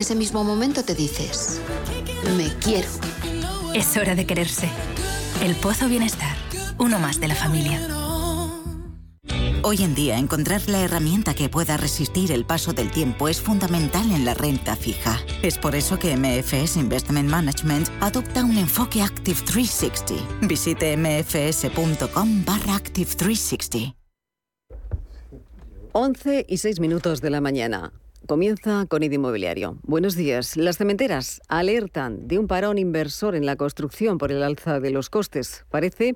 [0.00, 1.60] ese mismo momento te dices,
[2.36, 2.88] me quiero.
[3.74, 4.68] Es hora de quererse.
[5.42, 6.36] El Pozo Bienestar,
[6.78, 7.80] uno más de la familia.
[9.64, 14.08] Hoy en día encontrar la herramienta que pueda resistir el paso del tiempo es fundamental
[14.12, 15.18] en la renta fija.
[15.42, 20.46] Es por eso que MFS Investment Management adopta un enfoque Active 360.
[20.46, 23.96] Visite mfs.com barra Active 360.
[25.90, 27.92] 11 y 6 minutos de la mañana.
[28.28, 29.78] Comienza con ID Inmobiliario.
[29.84, 30.58] Buenos días.
[30.58, 35.08] Las cementeras alertan de un parón inversor en la construcción por el alza de los
[35.08, 35.64] costes.
[35.70, 36.14] Parece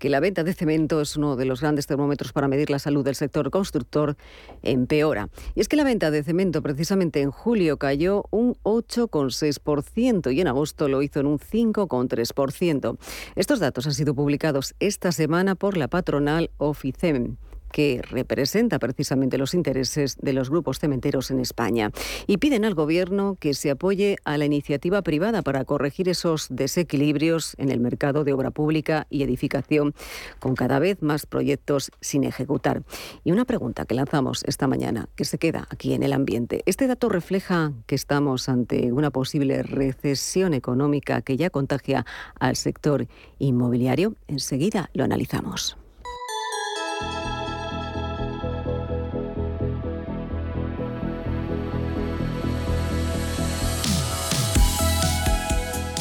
[0.00, 3.04] que la venta de cemento es uno de los grandes termómetros para medir la salud
[3.04, 4.16] del sector constructor.
[4.62, 5.28] Empeora.
[5.54, 10.48] Y es que la venta de cemento precisamente en julio cayó un 8,6% y en
[10.48, 12.98] agosto lo hizo en un 5,3%.
[13.36, 17.36] Estos datos han sido publicados esta semana por la patronal Oficem
[17.74, 21.90] que representa precisamente los intereses de los grupos cementeros en España.
[22.28, 27.56] Y piden al Gobierno que se apoye a la iniciativa privada para corregir esos desequilibrios
[27.58, 29.92] en el mercado de obra pública y edificación,
[30.38, 32.84] con cada vez más proyectos sin ejecutar.
[33.24, 36.62] Y una pregunta que lanzamos esta mañana, que se queda aquí en el ambiente.
[36.66, 42.06] ¿Este dato refleja que estamos ante una posible recesión económica que ya contagia
[42.38, 43.08] al sector
[43.40, 44.14] inmobiliario?
[44.28, 45.76] Enseguida lo analizamos.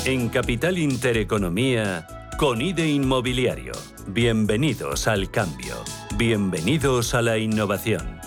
[0.06, 2.06] En Capital Intereconomía,
[2.38, 3.72] con IDE Inmobiliario.
[4.08, 5.76] Bienvenidos al cambio.
[6.18, 8.23] Bienvenidos a la innovación.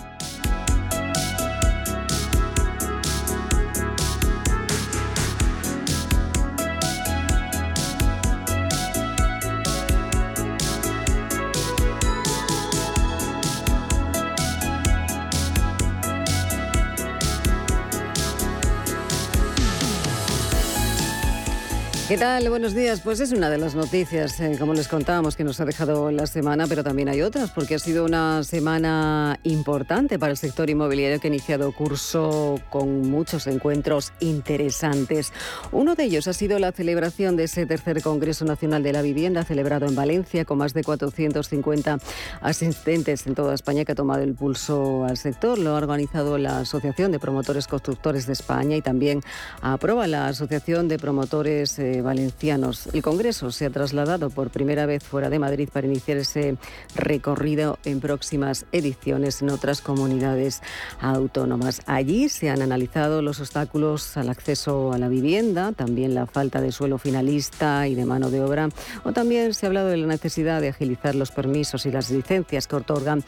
[22.07, 22.47] ¿Qué tal?
[22.47, 23.01] Buenos días.
[23.01, 26.25] Pues es una de las noticias, eh, como les contábamos, que nos ha dejado la
[26.25, 31.19] semana, pero también hay otras, porque ha sido una semana importante para el sector inmobiliario
[31.19, 35.33] que ha iniciado curso con muchos encuentros interesantes.
[35.73, 39.43] Uno de ellos ha sido la celebración de ese tercer Congreso Nacional de la Vivienda,
[39.43, 41.97] celebrado en Valencia, con más de 450
[42.39, 45.57] asistentes en toda España que ha tomado el pulso al sector.
[45.57, 49.23] Lo ha organizado la Asociación de Promotores Constructores de España y también
[49.61, 52.87] aprueba la Asociación de Promotores eh, valencianos.
[52.93, 56.57] El Congreso se ha trasladado por primera vez fuera de Madrid para iniciar ese
[56.95, 60.61] recorrido en próximas ediciones en otras comunidades
[60.99, 61.81] autónomas.
[61.85, 66.71] Allí se han analizado los obstáculos al acceso a la vivienda, también la falta de
[66.71, 68.69] suelo finalista y de mano de obra,
[69.03, 72.67] o también se ha hablado de la necesidad de agilizar los permisos y las licencias
[72.67, 73.23] que otorgan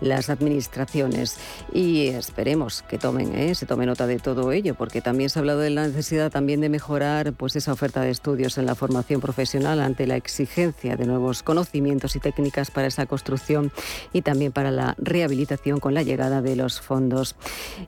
[0.00, 1.36] las administraciones.
[1.72, 3.54] Y esperemos que tomen, ¿eh?
[3.54, 6.60] se tome nota de todo ello, porque también se ha hablado de la necesidad también
[6.60, 11.06] de mejorar pues esa oferta de estudios en la formación profesional ante la exigencia de
[11.06, 13.70] nuevos conocimientos y técnicas para esa construcción
[14.12, 17.36] y también para la rehabilitación con la llegada de los fondos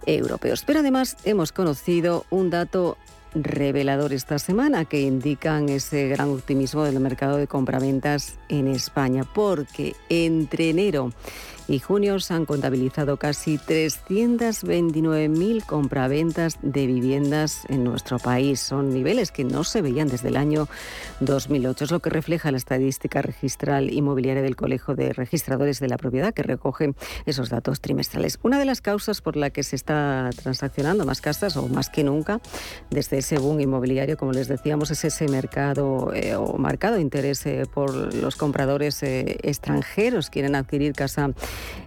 [0.04, 0.64] europeos.
[0.66, 2.98] Pero además hemos conocido un dato
[3.34, 9.94] revelador esta semana que indican ese gran optimismo del mercado de compraventas en España, porque
[10.08, 11.12] entre enero
[11.68, 18.60] y junio se han contabilizado casi 329.000 compraventas de viviendas en nuestro país.
[18.60, 20.68] Son niveles que no se veían desde el año
[21.20, 21.84] 2008.
[21.84, 26.32] Es lo que refleja la estadística registral inmobiliaria del Colegio de Registradores de la Propiedad,
[26.32, 26.94] que recoge
[27.24, 28.38] esos datos trimestrales.
[28.42, 32.04] Una de las causas por la que se está transaccionando más casas, o más que
[32.04, 32.40] nunca,
[32.90, 37.64] desde ese boom inmobiliario, como les decíamos, es ese mercado eh, o marcado interés eh,
[37.72, 41.30] por los compradores eh, extranjeros quieren adquirir casa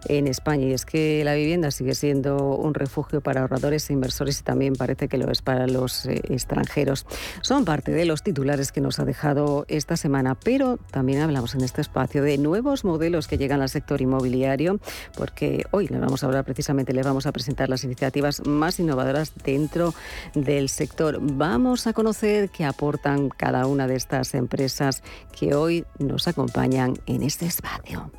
[0.08, 0.68] en España.
[0.68, 4.76] Y es que la vivienda sigue siendo un refugio para ahorradores e inversores y también
[4.76, 7.06] parece que lo es para los eh, extranjeros.
[7.42, 11.62] Son parte de los titulares que nos ha dejado esta semana, pero también hablamos en
[11.62, 14.80] este espacio de nuevos modelos que llegan al sector inmobiliario,
[15.16, 19.34] porque hoy le vamos a hablar precisamente, le vamos a presentar las iniciativas más innovadoras
[19.44, 19.94] dentro
[20.36, 21.20] del sector.
[21.22, 25.04] Vamos a conocer qué aportan cada una de estas empresas
[25.38, 28.12] que hoy nos acompañan en este espacio.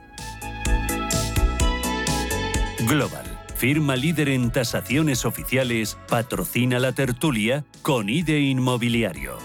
[2.91, 9.37] Global, firma líder en tasaciones oficiales, patrocina la tertulia con IDE Inmobiliario.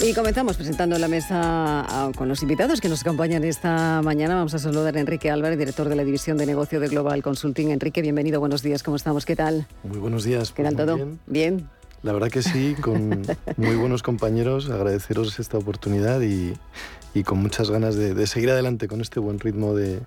[0.00, 1.34] Y comenzamos presentando la mesa
[1.86, 4.36] ah, con los invitados que nos acompañan esta mañana.
[4.36, 7.72] Vamos a saludar a Enrique Álvarez, director de la División de Negocio de Global Consulting.
[7.72, 9.26] Enrique, bienvenido, buenos días, ¿cómo estamos?
[9.26, 9.66] ¿Qué tal?
[9.84, 10.52] Muy buenos días.
[10.52, 10.96] ¿Qué tal pues todo?
[10.96, 11.18] Bien.
[11.26, 11.68] bien.
[12.02, 13.22] La verdad que sí, con
[13.58, 16.54] muy buenos compañeros, agradeceros esta oportunidad y,
[17.16, 20.00] y con muchas ganas de, de, seguir adelante con este buen ritmo de,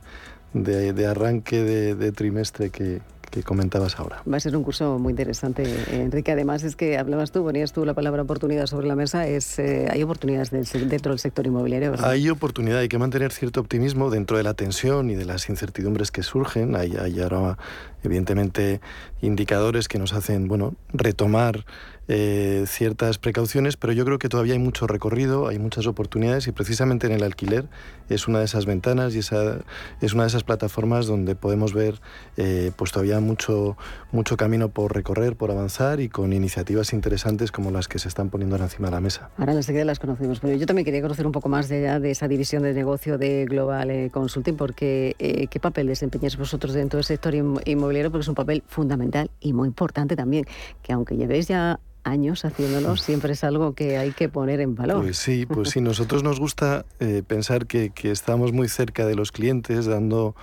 [0.53, 3.01] de, arranque de, trimestre que,
[3.31, 4.21] que comentabas ahora.
[4.31, 6.31] Va a ser un curso muy interesante, Enrique.
[6.31, 9.25] Además es que hablabas tú, ponías tú la palabra oportunidad sobre la mesa.
[9.25, 11.89] Es, eh, hay oportunidades dentro del sector inmobiliario.
[11.89, 12.11] ¿verdad?
[12.11, 16.11] Hay oportunidad, hay que mantener cierto optimismo dentro de la tensión y de las incertidumbres
[16.11, 16.75] que surgen.
[16.75, 17.57] Hay, hay ahora,
[18.03, 18.81] evidentemente,
[19.19, 21.65] indicadores que nos hacen bueno, retomar
[22.11, 26.51] eh, ciertas precauciones, pero yo creo que todavía hay mucho recorrido, hay muchas oportunidades y
[26.51, 27.65] precisamente en el alquiler
[28.09, 29.59] es una de esas ventanas y esa,
[30.01, 32.01] es una de esas plataformas donde podemos ver
[32.35, 33.77] eh, pues todavía mucho,
[34.11, 38.31] mucho camino por recorrer, por avanzar y con iniciativas interesantes como las que se están
[38.31, 39.29] poniendo encima de la mesa.
[39.37, 42.27] Ahora enseguida las conocemos, pero yo también quería conocer un poco más de, de esa
[42.27, 47.35] división de negocio de Global eh, Consulting, porque ¿qué papel desempeñáis vosotros dentro del sector
[47.35, 48.09] inmobiliario?
[48.09, 50.45] Porque es un papel fundamental y muy importante también,
[50.81, 51.79] que aunque llevéis ya
[52.09, 55.03] años haciéndolo, siempre es algo que hay que poner en valor.
[55.03, 59.31] Pues sí, pues sí, nosotros nos gusta eh, pensar que, estamos muy cerca de los
[59.31, 60.35] clientes, dando,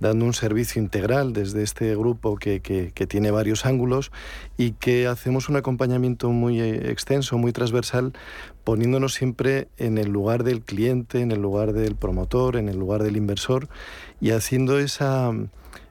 [0.00, 2.60] dando un servicio integral desde este grupo que,
[3.08, 4.12] tiene varios ángulos
[4.56, 8.12] y que hacemos un acompañamiento muy eh, extenso, muy transversal,
[8.64, 13.02] poniéndonos siempre en el lugar del cliente, en el lugar del promotor, en el lugar
[13.02, 13.68] del inversor
[14.20, 15.32] y haciendo esa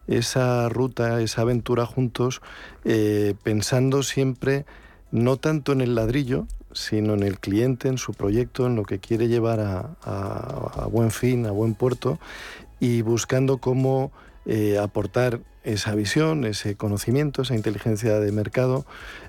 [0.07, 2.41] esa ruta, esa aventura juntos,
[2.85, 4.65] eh, pensando siempre
[5.12, 9.00] no tanto en el ladrillo, sino en el cliente, en su proyecto, en lo que
[9.00, 12.19] quiere llevar a, buen fin, a buen puerto,
[12.80, 14.12] y buscando cómo
[14.45, 18.86] eh, aportar esa visión, ese conocimiento, esa inteligencia de mercado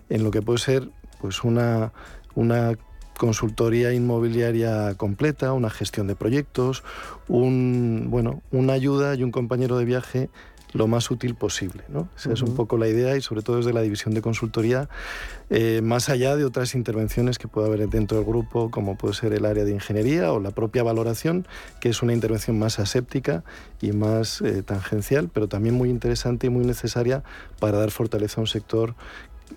[0.08, 0.90] en lo que puede ser
[1.20, 1.92] pues una,
[2.34, 2.76] una
[3.18, 6.84] consultoría inmobiliaria completa, una gestión de proyectos,
[7.26, 10.30] un, bueno, una ayuda y un compañero de viaje
[10.72, 11.84] lo más útil posible.
[11.88, 12.08] ¿no?
[12.16, 14.88] Esa es un poco la idea y sobre todo desde la división de consultoría,
[15.50, 19.32] eh, más allá de otras intervenciones que pueda haber dentro del grupo, como puede ser
[19.32, 21.46] el área de ingeniería o la propia valoración,
[21.80, 23.44] que es una intervención más aséptica
[23.80, 27.22] y más eh, tangencial, pero también muy interesante y muy necesaria
[27.58, 28.94] para dar fortaleza a un sector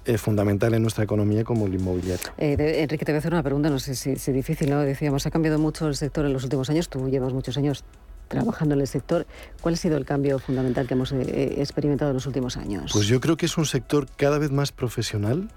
[0.06, 2.28] eh, fundamental en nuestra economía como el inmobiliario.
[2.38, 4.80] Enrique, te voy a hacer una pregunta, no sé si es difícil, ¿no?
[4.80, 7.84] Decíamos, ha cambiado mucho el sector en los últimos años, tú llevas muchos años
[8.32, 9.28] trabajando en el sector.
[9.62, 12.92] ¿Cuál ha sido el cambio fundamental que hemos eh, experimentado en los últimos años?
[12.94, 15.50] Pues yo creo que es un sector cada vez más profesional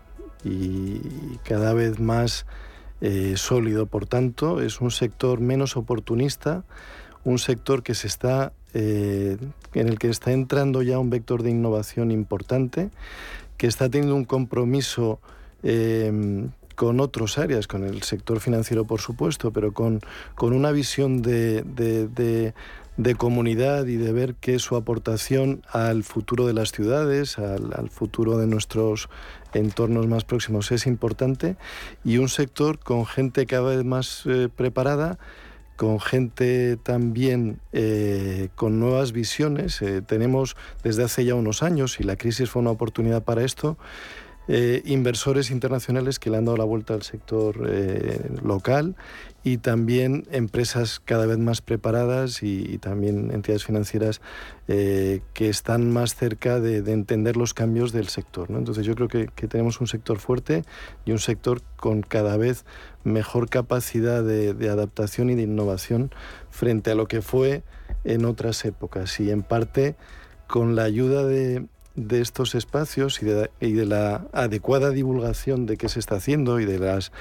[0.44, 1.00] y
[1.44, 2.46] cada vez más
[3.00, 3.86] eh, sólido.
[3.86, 6.64] Por tanto, es un sector menos oportunista,
[7.24, 9.38] un sector que se está eh,
[9.72, 12.90] en el que está entrando ya un vector de innovación importante,
[13.56, 15.20] que está teniendo un compromiso
[16.74, 20.00] con otras áreas, con el sector financiero por supuesto, pero con,
[20.34, 26.52] con una visión de, de, comunidad y de ver que su aportación al futuro de
[26.52, 29.08] las ciudades, al, futuro de nuestros
[29.52, 31.56] entornos más próximos es importante
[32.04, 35.18] y un sector con gente cada vez más eh, preparada
[35.76, 39.82] con gente también eh, con nuevas visiones.
[39.82, 43.76] Eh, tenemos desde hace ya unos años, y la crisis fue una oportunidad para esto,
[44.46, 48.94] eh, inversores internacionales que le han dado la vuelta al sector eh, local
[49.42, 54.20] y también empresas cada vez más preparadas y, también entidades financieras
[54.68, 58.48] eh, que están más cerca de, entender los cambios del sector.
[58.50, 60.64] Entonces yo creo que, tenemos un sector fuerte
[61.06, 62.66] y un sector con cada vez
[63.02, 66.10] mejor capacidad de, de adaptación y de innovación
[66.50, 67.62] frente a lo que fue
[68.04, 69.96] en otras épocas y en parte
[70.46, 76.00] con la ayuda de, de estos espacios y de, la adecuada divulgación de qué se
[76.00, 77.12] está haciendo y de las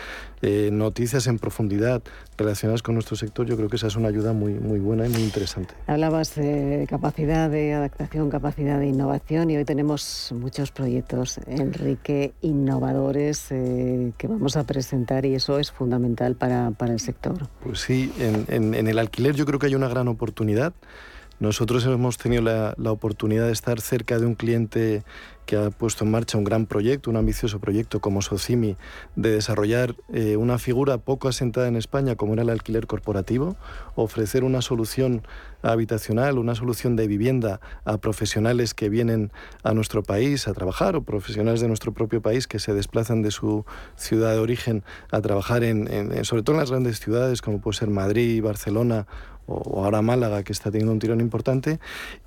[0.42, 2.02] eh, noticias en profundidad
[2.38, 5.10] relacionadas con nuestro sector, yo creo que esa es una ayuda muy, muy buena y
[5.10, 5.76] muy interesante.
[5.86, 13.52] Hablabas de capacidad de adaptación, capacidad de innovación y hoy tenemos muchos proyectos, Enrique, innovadores
[13.52, 17.48] eh, que vamos a presentar y eso es fundamental para, para el sector.
[17.62, 20.74] Pues sí, en, en el alquiler yo creo que hay una gran oportunidad.
[21.44, 25.04] Nosotros hemos tenido la, oportunidad de estar cerca de un cliente
[25.46, 28.78] que ha puesto en marcha un gran proyecto, un ambicioso proyecto como Socimi,
[29.18, 33.58] de desarrollar eh, una figura poco asentada en España como era el alquiler corporativo,
[33.96, 35.28] ofrecer una solución
[35.62, 39.34] habitacional, una solución de vivienda a profesionales que vienen
[39.64, 43.32] a nuestro país a trabajar o profesionales de nuestro propio país que se desplazan de
[43.32, 43.66] su
[43.98, 47.90] ciudad de origen a trabajar en, sobre todo en las grandes ciudades como puede ser
[47.90, 49.08] Madrid, Barcelona
[49.46, 51.80] o, ahora Málaga, que está teniendo un tirón importante,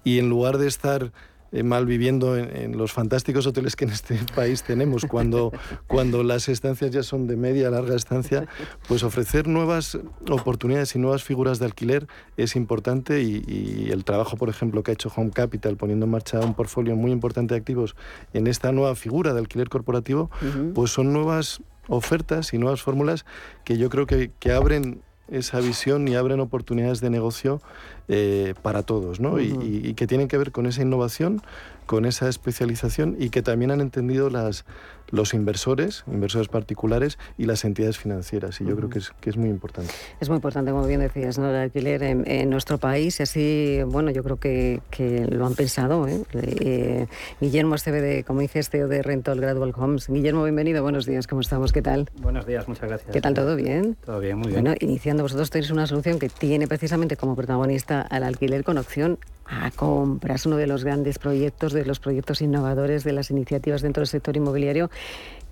[0.04, 1.12] y en lugar de estar
[1.52, 5.52] eh, mal viviendo en, los fantásticos hoteles que en este país tenemos, cuando,
[5.86, 8.46] cuando las estancias ya son de media, larga estancia,
[8.88, 9.96] pues ofrecer nuevas
[10.28, 14.94] oportunidades y nuevas figuras de alquiler es importante y, el trabajo, por ejemplo, que ha
[14.94, 17.94] hecho Home Capital poniendo en marcha un portfolio muy importante de activos
[18.32, 20.30] en esta nueva figura de alquiler corporativo,
[20.74, 23.24] pues son nuevas ofertas y nuevas fórmulas
[23.64, 27.60] que yo creo que, que abren esa visión y abren oportunidades de negocio
[28.08, 29.40] eh, para todos, ¿no?
[29.40, 31.42] y, que tienen que ver con esa innovación,
[31.86, 34.64] con esa especialización y que también han entendido las,
[35.10, 38.60] los inversores, inversores particulares y las entidades financieras.
[38.60, 39.92] Y yo creo que es, que es muy importante.
[40.20, 41.48] Es muy importante, como bien decías, ¿no?
[41.50, 43.20] el alquiler en, nuestro país.
[43.20, 46.06] Y así, bueno, yo creo que, que lo han pensado.
[46.08, 46.22] ¿eh?
[46.32, 47.06] Eh,
[47.40, 50.08] Guillermo Esteve, como dije, CEO de Rental Gradual Homes.
[50.08, 50.82] Guillermo, bienvenido.
[50.82, 51.26] Buenos días.
[51.26, 51.72] ¿Cómo estamos?
[51.72, 52.10] ¿Qué tal?
[52.20, 53.12] Buenos días, muchas gracias.
[53.12, 53.34] ¿Qué tal?
[53.34, 53.96] ¿Todo bien?
[54.04, 54.62] Todo bien, muy bien.
[54.62, 59.18] Bueno, iniciando, vosotros tenéis una solución que tiene precisamente como protagonista al alquiler con opción
[59.48, 64.00] a compras, uno de los grandes proyectos, de los proyectos innovadores, de las iniciativas dentro
[64.00, 64.90] del sector inmobiliario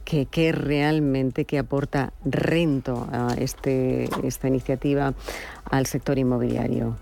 [0.04, 5.14] que, que, realmente que aporta rento a este, esta iniciativa
[5.70, 6.96] al sector inmobiliario.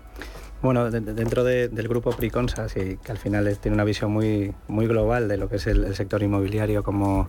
[0.63, 5.35] Bueno, dentro del grupo Priconsa, que al final tiene una visión muy, muy global de
[5.35, 7.27] lo que es el, sector inmobiliario como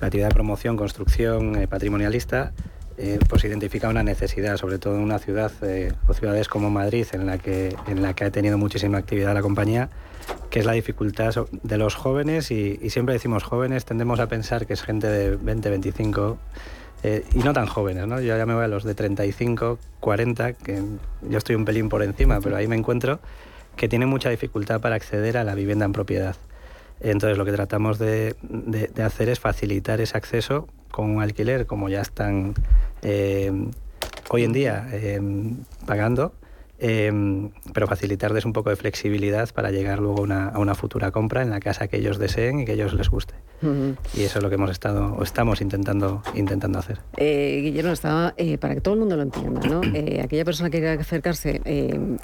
[0.00, 2.52] la actividad de promoción, construcción eh, patrimonialista,
[2.98, 7.04] eh, pues identifica una necesidad, sobre todo en una ciudad eh, o ciudades como Madrid,
[7.12, 9.90] en la, que, en la que ha tenido muchísima actividad la compañía,
[10.50, 14.74] que es la dificultad de los jóvenes, y, siempre decimos jóvenes, tendemos a pensar que
[14.74, 16.38] es gente de 20, 25,
[17.04, 18.20] eh, y no tan jóvenes, ¿no?
[18.20, 20.82] Yo ya me voy a los de 35, 40, que
[21.22, 23.18] yo estoy un pelín por encima, pero ahí me encuentro,
[23.76, 26.36] que tienen mucha dificultad para acceder a la vivienda en propiedad.
[27.00, 28.36] Entonces lo que tratamos de,
[29.02, 32.54] hacer es facilitar ese acceso con un alquiler, como ya están
[33.02, 33.50] eh,
[34.28, 35.20] hoy en día eh,
[35.86, 36.32] pagando,
[36.84, 37.12] eh,
[37.72, 41.60] pero facilitarles un poco de flexibilidad para llegar luego a una futura compra en la
[41.60, 43.34] casa que ellos deseen y que ellos les guste.
[44.16, 46.98] Y eso es lo que hemos estado o estamos intentando, intentando hacer.
[47.16, 49.80] Guillermo, estaba, para que todo el mundo lo entienda, ¿no?
[50.24, 51.60] aquella persona que quiera acercarse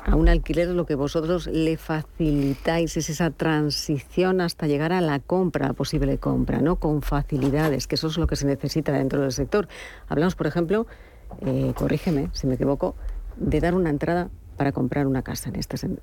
[0.05, 5.21] a un alquiler, lo que vosotros le facilitáis es esa transición hasta llegar a la
[5.21, 6.77] compra, posible compra, ¿no?
[6.77, 9.69] Con facilidades, que eso es lo que se necesita dentro del sector.
[10.09, 10.89] Hablamos, por ejemplo,
[11.77, 12.97] corrígeme si me equivoco,
[13.37, 16.03] de dar una entrada para comprar una casa en este sentido?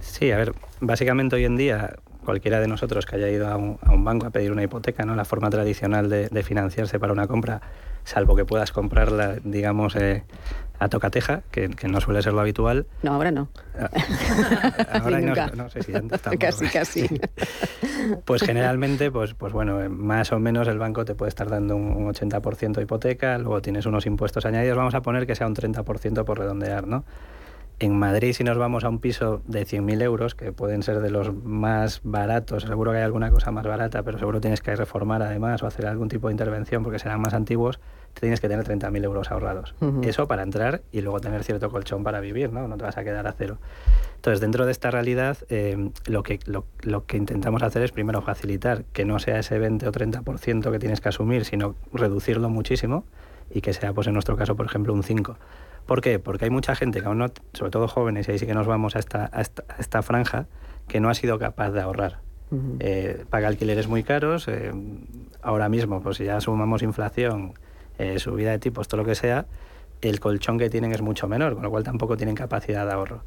[0.00, 4.04] Sí, a ver, básicamente hoy en día cualquiera de nosotros que haya ido a un,
[4.04, 5.14] banco a pedir una hipoteca, ¿no?
[5.16, 7.60] la forma tradicional de, financiarse para una compra,
[8.04, 10.24] salvo que puedas comprarla, digamos, eh,
[10.78, 12.86] a tocateja, que, que, no suele ser lo habitual.
[13.02, 13.48] No, ahora no.
[13.78, 13.90] Ah,
[15.02, 17.20] ahora no, no, sé si antes Casi, casi.
[18.24, 21.76] Pues generalmente, pues, pues bueno, eh, más o menos el banco te puede estar dando
[21.76, 25.46] un, un 80% de hipoteca, luego tienes unos impuestos añadidos, vamos a poner que sea
[25.46, 27.04] un 30% por redondear, ¿no?
[27.82, 31.10] En Madrid, si nos vamos a un piso de 100.000 euros, que pueden ser de
[31.10, 35.20] los más baratos, seguro que hay alguna cosa más barata, pero seguro tienes que reformar
[35.20, 37.80] además o hacer algún tipo de intervención porque serán más antiguos,
[38.14, 39.74] tienes que tener 30.000 euros ahorrados.
[40.02, 42.68] Eso para entrar y luego tener cierto colchón para vivir, ¿no?
[42.68, 43.58] No te vas a quedar a cero.
[44.14, 48.22] Entonces, dentro de esta realidad, eh, lo, que, lo, lo, que intentamos hacer es primero
[48.22, 53.04] facilitar que no sea ese 20 o 30% que tienes que asumir, sino reducirlo muchísimo
[53.50, 55.36] y que sea, pues en nuestro caso, por ejemplo, un 5%.
[55.86, 56.18] ¿Por qué?
[56.18, 58.66] Porque hay mucha gente, que aún no, sobre todo jóvenes, y ahí sí que nos
[58.66, 59.30] vamos a esta,
[59.78, 60.46] esta, franja,
[60.88, 62.18] que no ha sido capaz de ahorrar.
[62.80, 64.72] Eh, paga alquileres muy caros, eh,
[65.40, 67.54] ahora mismo, pues si ya sumamos inflación,
[67.98, 69.46] eh, subida de tipos, todo lo que sea,
[70.02, 73.22] el colchón que tienen es mucho menor, con lo cual tampoco tienen capacidad de ahorro.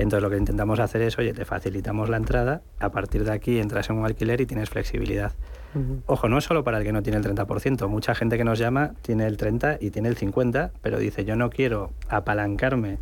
[0.00, 3.58] Entonces lo que intentamos hacer es, oye, te facilitamos la entrada, a partir de aquí
[3.58, 5.32] entras en un alquiler y tienes flexibilidad.
[6.06, 7.86] Ojo, no es solo para el que no tiene el 30%.
[7.86, 11.36] Mucha gente que nos llama tiene el 30 y tiene el 50, pero dice yo
[11.36, 12.98] no quiero apalancarme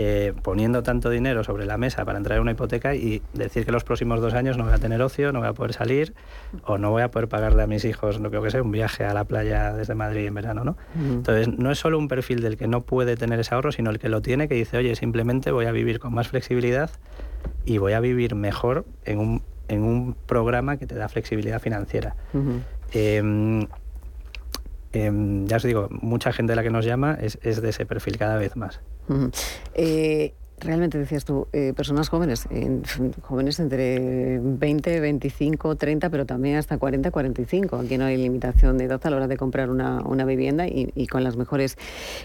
[0.00, 3.72] eh, poniendo tanto dinero sobre la mesa para entrar en una hipoteca y decir que
[3.72, 6.14] los próximos dos años no voy a tener ocio, no voy a poder salir
[6.62, 9.04] o no voy a poder pagarle a mis hijos, no creo que sea, un viaje
[9.04, 10.76] a la playa desde Madrid en verano, ¿no?
[10.96, 13.98] Entonces, no es solo un perfil del que no puede tener ese ahorro, sino el
[13.98, 16.90] que lo tiene, que dice, oye, simplemente voy a vivir con más flexibilidad
[17.64, 22.16] y voy a vivir mejor en un en un programa que te da flexibilidad financiera.
[22.92, 23.66] Em,
[24.92, 28.16] em, ya os digo, mucha gente de la que nos llama es, de ese perfil
[28.16, 28.80] cada vez más
[30.60, 32.48] realmente decías tú, eh, personas jóvenes,
[33.22, 37.76] jóvenes entre 20, 25, 30, pero también hasta 40, 45.
[37.76, 41.06] Aquí no hay limitación de edad a la hora de comprar una, una vivienda y,
[41.06, 41.76] con las mejores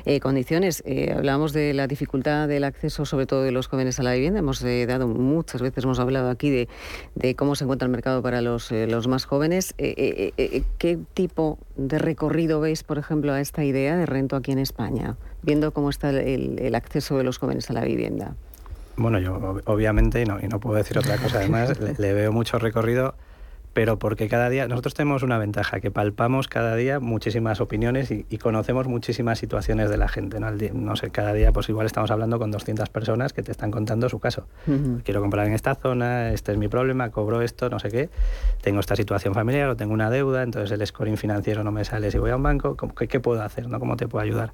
[0.06, 0.84] eh, condiciones.
[0.86, 4.40] Eh, hablábamos de la dificultad del acceso, sobre todo de los jóvenes a la vivienda.
[4.40, 6.68] Hemos dado muchas veces, hemos hablado aquí de,
[7.16, 9.74] de, cómo se encuentra el mercado para los, los más jóvenes.
[9.78, 15.18] ¿Qué tipo de recorrido veis, por ejemplo, a esta idea de rento aquí en España?
[15.43, 18.35] Viendo cómo está el, acceso de los jóvenes a la vivienda?
[18.95, 22.59] Bueno, yo obviamente, y no, y no puedo decir otra cosa, además, le, veo mucho
[22.59, 23.15] recorrido,
[23.73, 28.23] pero porque cada día, nosotros tenemos una ventaja, que palpamos cada día muchísimas opiniones y,
[28.38, 30.39] conocemos muchísimas situaciones de la gente.
[30.39, 30.51] ¿no?
[30.51, 34.07] no sé, cada día pues igual estamos hablando con 200 personas que te están contando
[34.09, 34.45] su caso.
[35.03, 38.09] Quiero comprar en esta zona, este es mi problema, cobro esto, no sé qué,
[38.62, 42.12] tengo esta situación familiar o tengo una deuda, entonces el scoring financiero no me sale
[42.12, 43.67] si voy a un banco, ¿qué, qué puedo hacer?
[43.69, 43.79] ¿no?
[43.79, 44.53] ¿Cómo te puedo ayudar?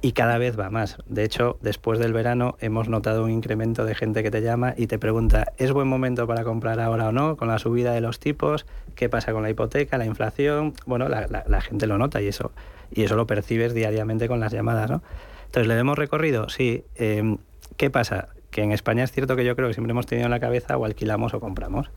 [0.00, 0.98] Y cada vez va más.
[1.06, 4.86] De hecho, después del verano hemos notado un incremento de gente que te llama y
[4.86, 7.36] te pregunta, ¿es buen momento para comprar ahora o no?
[7.36, 10.74] Con la subida de los tipos, ¿qué pasa con la hipoteca, la inflación?
[10.86, 12.52] Bueno, la, gente lo nota y eso,
[12.92, 15.02] y eso lo percibes diariamente con las llamadas, ¿no?
[15.46, 16.48] Entonces, ¿le hemos recorrido?
[16.48, 16.84] Sí.
[16.94, 17.38] Em,
[17.76, 18.28] ¿Qué pasa?
[18.50, 20.76] Que en España es cierto que yo creo que siempre hemos tenido en la cabeza
[20.76, 21.90] o alquilamos o compramos.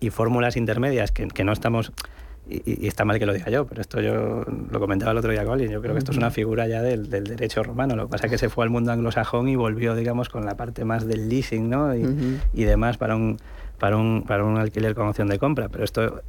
[0.00, 1.92] Y fórmulas intermedias que, que no estamos
[2.48, 5.44] y, está mal que lo diga yo, pero esto yo lo comentaba el otro día
[5.44, 8.12] con alguien, yo creo que esto es una figura ya del, derecho romano, lo que
[8.12, 11.06] pasa es que se fue al mundo anglosajón y volvió, digamos, con la parte más
[11.06, 11.94] del leasing, ¿no?
[11.94, 13.38] Y, y demás para un,
[13.78, 16.22] para, un, para un alquiler con opción de compra, pero esto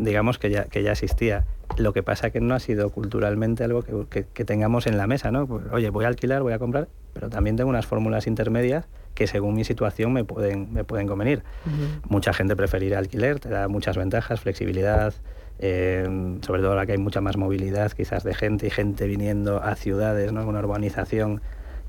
[0.00, 1.46] digamos que ya, que ya existía.
[1.76, 5.30] Lo que pasa que no ha sido culturalmente algo que, que, tengamos en la mesa,
[5.30, 5.46] ¿no?
[5.46, 9.26] Pues, oye, voy a alquilar, voy a comprar, pero también tengo unas fórmulas intermedias que
[9.26, 11.42] según mi situación me pueden, me pueden convenir.
[12.08, 15.14] Mucha gente preferirá alquiler, te da muchas ventajas, flexibilidad,
[15.60, 19.62] eh, sobre todo ahora que hay mucha más movilidad quizás de gente y gente viniendo
[19.62, 20.46] a ciudades, ¿no?
[20.46, 21.40] una urbanización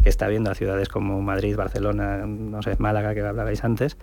[0.04, 3.98] que está viendo a ciudades como Madrid, Barcelona, no sé, Málaga, que hablabais antes,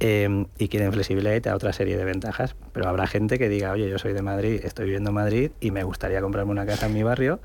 [0.00, 2.56] eh, y quieren flexibilidad y te da otra serie de ventajas.
[2.72, 5.70] Pero habrá gente que diga, oye, yo soy de Madrid, estoy viviendo en Madrid y
[5.70, 7.40] me gustaría comprarme una casa en mi barrio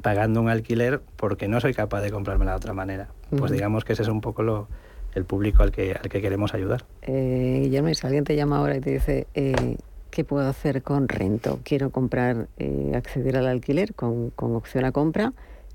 [0.00, 3.08] pagando un alquiler porque no soy capaz de comprármela de otra manera.
[3.36, 4.68] Pues digamos que ese es un poco lo,
[5.14, 6.84] el público al que, al que queremos ayudar.
[7.02, 9.76] Eh, Guillermo, si alguien te llama ahora y te dice, eh,
[10.14, 11.58] ¿qué puedo hacer con rento?
[11.64, 15.32] Quiero comprar, eh, acceder al alquiler con, opción a compra.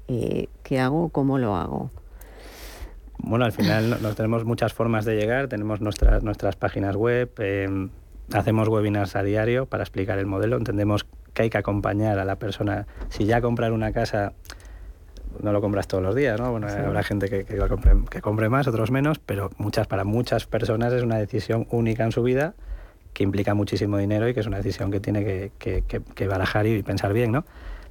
[0.07, 1.09] Eh, ¿Qué hago?
[1.09, 1.91] ¿Cómo lo hago?
[3.17, 7.89] Bueno, al final nos tenemos muchas formas de llegar, tenemos nuestras, nuestras páginas web, em,
[8.33, 12.37] hacemos webinars a diario para explicar el modelo, entendemos que hay que acompañar a la
[12.37, 12.87] persona.
[13.09, 14.31] Si ya comprar una casa
[15.43, 16.49] no lo compras todos los días, ¿no?
[16.51, 20.45] Bueno, habrá gente que, que, compre, que compre más, otros menos, pero muchas, para muchas
[20.45, 22.55] personas es una decisión única en su vida
[23.13, 26.83] que implica muchísimo dinero y que es una decisión que tiene que, que, barajar y
[26.83, 27.45] pensar bien, ¿no?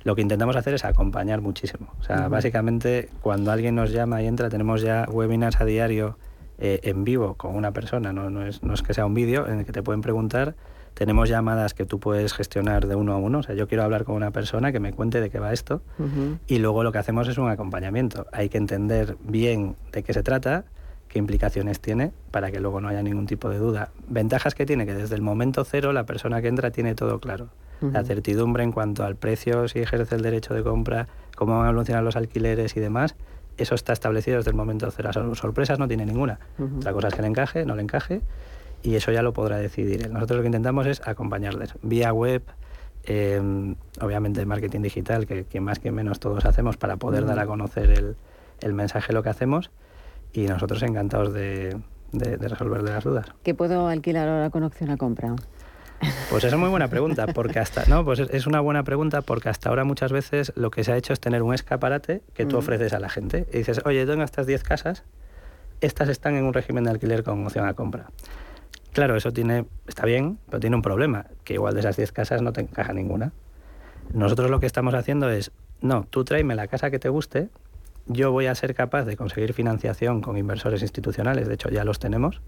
[0.05, 1.93] Lo que intentamos hacer es acompañar muchísimo.
[2.01, 6.17] O sea, básicamente cuando alguien nos llama y entra, tenemos ya webinars a diario
[6.59, 8.31] eh, en vivo con una persona, ¿no?
[8.31, 10.55] No, es, no es que sea un vídeo en el que te pueden preguntar.
[10.95, 13.41] Tenemos llamadas que tú puedes gestionar de uno a uno.
[13.41, 15.83] O sea, yo quiero hablar con una persona que me cuente de qué va esto.
[16.47, 18.27] Y luego lo que hacemos es un acompañamiento.
[18.33, 20.65] Hay que entender bien de qué se trata
[21.19, 23.91] qué implicaciones tiene para que luego no haya ningún tipo de duda.
[24.07, 27.49] Ventajas que tiene que desde el momento cero la persona que entra tiene todo claro.
[27.81, 31.69] La certidumbre en cuanto al precio, si ejerce el derecho de compra, cómo van a
[31.71, 33.15] evolucionar los alquileres y demás,
[33.57, 35.11] eso está establecido desde el momento cero.
[35.35, 36.41] Sorpresas no tiene ninguna.
[36.79, 38.21] Otra cosa es que le encaje, no le encaje,
[38.83, 40.11] y eso ya lo podrá decidir.
[40.11, 42.43] Nosotros lo que intentamos es acompañarles vía web,
[43.05, 47.47] em, obviamente marketing digital, que, que, más que menos todos hacemos para poder dar a
[47.47, 48.17] conocer el,
[48.61, 49.71] el mensaje, lo que hacemos
[50.33, 51.77] y nosotros encantados de,
[52.13, 53.27] de, resolverle las dudas.
[53.43, 55.35] ¿Qué puedo alquilar ahora con opción a compra?
[56.31, 59.69] Pues es muy buena pregunta, porque hasta, no, pues es una buena pregunta porque hasta
[59.69, 62.59] ahora muchas veces lo que se ha hecho es tener un escaparate que tú mm.
[62.61, 65.03] ofreces a la gente y dices, oye, tengo estas 10 casas,
[65.81, 68.11] estas están en un régimen de alquiler con opción a compra.
[68.93, 72.43] Claro, eso tiene, está bien, pero tiene un problema, que igual de esas 10 casas
[72.43, 73.33] no te encaja ninguna.
[74.13, 77.49] Nosotros lo que estamos haciendo es, no, tú tráeme la casa que te guste,
[78.09, 81.99] yo voy a ser capaz de conseguir financiación con inversores institucionales, de hecho ya los
[81.99, 82.41] tenemos,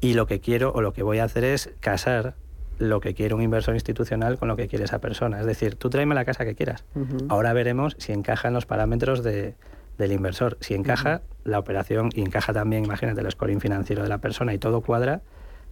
[0.00, 2.34] y lo que quiero o lo que voy a hacer es casar
[2.78, 5.40] lo que quiere un inversor institucional con lo que quiere esa persona.
[5.40, 6.84] Es decir, tú tráeme la casa que quieras.
[7.28, 9.54] Ahora veremos si encaja en los parámetros de,
[9.98, 10.58] del inversor.
[10.60, 14.58] Si encaja la operación y encaja también, imagínate, el scoring financiero de la persona y
[14.58, 15.22] todo cuadra,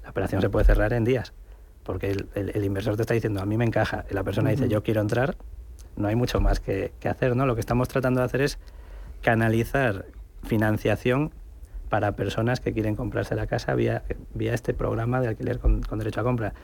[0.03, 1.33] la operación se puede cerrar en días.
[1.83, 4.83] Porque el, inversor te está diciendo, a mí me encaja, y la persona dice, yo
[4.85, 5.37] quiero entrar,
[5.97, 7.35] no hay mucho más que, que hacer.
[7.35, 7.47] ¿no?
[7.47, 8.59] Lo que estamos tratando de hacer es
[9.23, 10.07] canalizar
[10.43, 11.33] financiación
[11.89, 14.03] para personas que quieren comprarse la casa vía,
[14.35, 16.55] vía este programa de alquiler con, derecho a compra.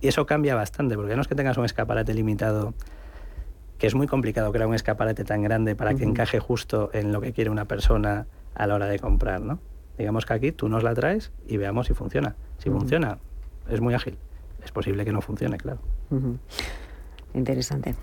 [0.00, 2.74] Y eso cambia bastante, porque no es que tengas un escaparate limitado,
[3.78, 7.20] que es muy complicado crear un escaparate tan grande para que encaje justo en lo
[7.20, 9.58] que quiere una persona a la hora de comprar, ¿no?
[9.96, 12.36] Digamos que aquí tú nos la traes y veamos si funciona.
[12.58, 13.18] Si funciona,
[13.70, 14.18] es muy ágil.
[14.64, 15.78] Es posible que no funcione, claro.
[17.32, 17.94] Interesante.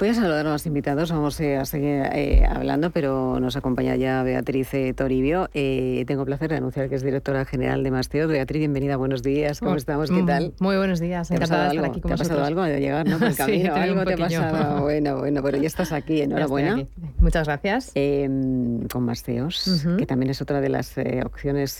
[0.00, 3.96] Voy a saludar a los invitados, vamos eh, a seguir eh, hablando, pero nos acompaña
[3.96, 5.50] ya Beatriz eh, Toribio.
[5.52, 8.26] tengo placer de anunciar que es directora general de Masteo.
[8.26, 10.08] Beatriz, bienvenida, buenos días, ¿cómo oh, estamos?
[10.08, 10.54] ¿Qué mm, tal?
[10.58, 13.18] Muy buenos días, encantada de estar aquí con ¿Te ha pasado algo de llegar, no?
[13.18, 14.80] Por el camino, algo te ha pasado.
[14.90, 16.82] Bueno, bueno, pero ya estás aquí, enhorabuena.
[17.18, 17.92] Muchas gracias.
[17.94, 21.78] Em, con Masteos, que también es otra de las opciones,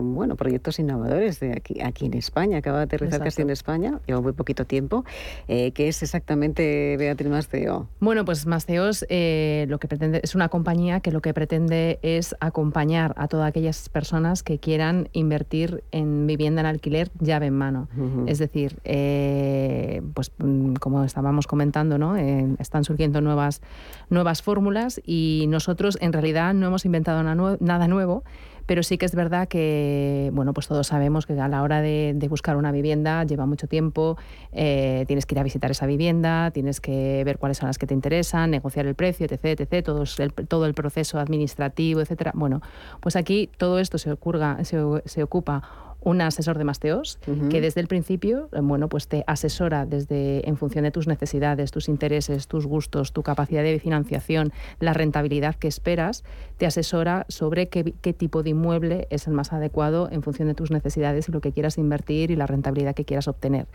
[0.00, 2.58] bueno, proyectos innovadores de aquí, aquí en España.
[2.58, 5.04] Acaba de aterrizar casi en España, lleva muy poquito tiempo,
[5.48, 7.55] que es exactamente exactamente Beatriz Masteo?
[8.00, 12.34] Bueno, pues Masteos eh, lo que pretende es una compañía que lo que pretende es
[12.40, 17.88] acompañar a todas aquellas personas que quieran invertir en vivienda en alquiler llave en mano.
[18.26, 22.16] Es decir, eh, pues mm, como estábamos comentando, ¿no?
[22.16, 23.62] Eh, están surgiendo nuevas,
[24.10, 28.24] nuevas fórmulas y nosotros en realidad no hemos inventado nada nuevo
[28.66, 32.26] pero sí que es verdad que, bueno, pues todos sabemos que a la hora de,
[32.28, 34.18] buscar una vivienda lleva mucho tiempo,
[34.52, 37.86] eh, tienes que ir a visitar esa vivienda, tienes que ver cuáles son las que
[37.86, 42.32] te interesan, negociar el precio, etc., etc., todo el, todo el proceso administrativo, etcétera.
[42.34, 42.60] Bueno,
[43.00, 44.16] pues aquí todo esto se,
[44.64, 47.18] se, se ocupa un asesor de masteos
[47.50, 51.72] que desde el principio, eh, bueno, pues te asesora desde en función de tus necesidades,
[51.72, 56.22] tus intereses, tus gustos, tu capacidad de financiación, la rentabilidad que esperas,
[56.58, 60.70] te asesora sobre qué, tipo de inmueble es el más adecuado en función de tus
[60.70, 63.66] necesidades y lo que quieras invertir y la rentabilidad que quieras obtener.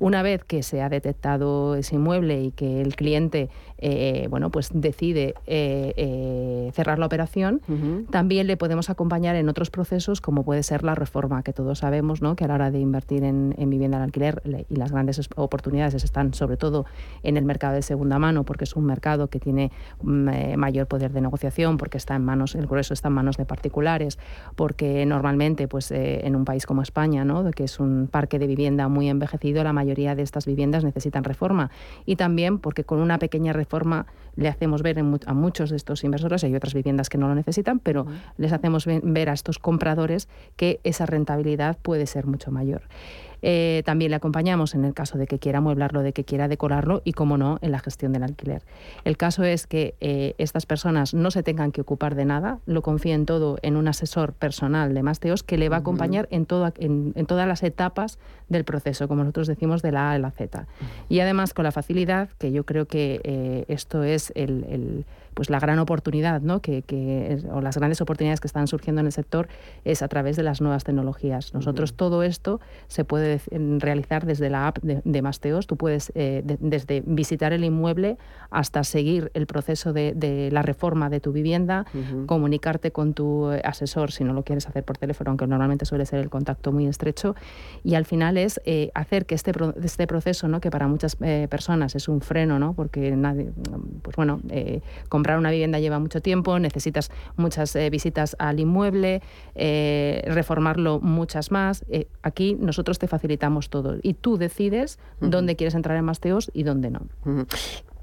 [0.00, 4.70] Una vez que se ha detectado ese inmueble y que el cliente, eh, bueno, pues
[4.72, 7.60] decide eh, cerrar la operación,
[8.10, 12.22] también le podemos acompañar en otros procesos como puede ser la reforma que todos sabemos
[12.22, 12.36] ¿no?
[12.36, 16.34] que a la hora de invertir en, vivienda al alquiler y las grandes oportunidades están
[16.34, 16.86] sobre todo
[17.22, 20.86] en el mercado de segunda mano, porque es un mercado que tiene mm, eh, mayor
[20.86, 24.18] poder de negociación, porque está en manos, el grueso está en manos de particulares,
[24.56, 27.50] porque normalmente pues, eh, en un país como España, ¿no?
[27.50, 31.70] que es un parque de vivienda muy envejecido, la mayoría de estas viviendas necesitan reforma.
[32.06, 34.06] Y también porque con una pequeña reforma
[34.36, 37.78] le hacemos ver a muchos de estos inversores, hay otras viviendas que no lo necesitan,
[37.78, 42.82] pero les hacemos ver a estos compradores que esa rentabilidad puede ser mucho mayor.
[43.46, 47.02] Eh, también le acompañamos en el caso de que quiera amueblarlo, de que quiera decorarlo
[47.04, 48.62] y, como no, en la gestión del alquiler.
[49.04, 52.80] El caso es que eh, estas personas no se tengan que ocupar de nada, lo
[52.80, 56.46] confíen todo en un asesor personal de Masteos que le va a acompañar en,
[57.14, 60.66] en, todas las etapas del proceso, como nosotros decimos, de la A a la Z.
[61.10, 65.04] Y además con la facilidad, que yo creo que eh, esto es el
[65.34, 66.60] pues la gran oportunidad, ¿no?
[66.60, 69.48] que, o las grandes oportunidades que están surgiendo en el sector
[69.84, 71.54] es a través de las nuevas tecnologías.
[71.54, 73.40] Nosotros todo esto se puede
[73.78, 75.66] realizar desde la app de, Masteos.
[75.66, 78.18] Tú puedes eh, desde visitar el inmueble
[78.50, 81.86] hasta seguir el proceso de, la reforma de tu vivienda,
[82.26, 86.20] comunicarte con tu asesor si no lo quieres hacer por teléfono, aunque normalmente suele ser
[86.20, 87.34] el contacto muy estrecho.
[87.82, 90.60] Y al final es eh, hacer que este, este proceso, ¿no?
[90.60, 92.74] que para muchas eh, personas es un freno, ¿no?
[92.74, 93.50] porque nadie,
[94.02, 94.40] pues bueno,
[95.24, 99.22] comprar una vivienda lleva mucho tiempo, necesitas muchas eh, visitas al inmueble,
[99.54, 101.82] eh, reformarlo muchas más.
[101.88, 106.64] Eh, aquí nosotros te facilitamos todo y tú decides dónde quieres entrar en Masteos y
[106.64, 107.00] dónde no.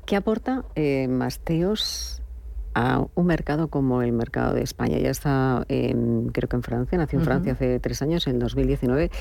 [0.08, 0.66] ¿Qué aporta
[1.08, 2.21] Masteos
[2.74, 4.98] a un mercado como el mercado de España.
[4.98, 9.12] Ya está, creo que en Francia, nació en Francia hace tres años, en 2019.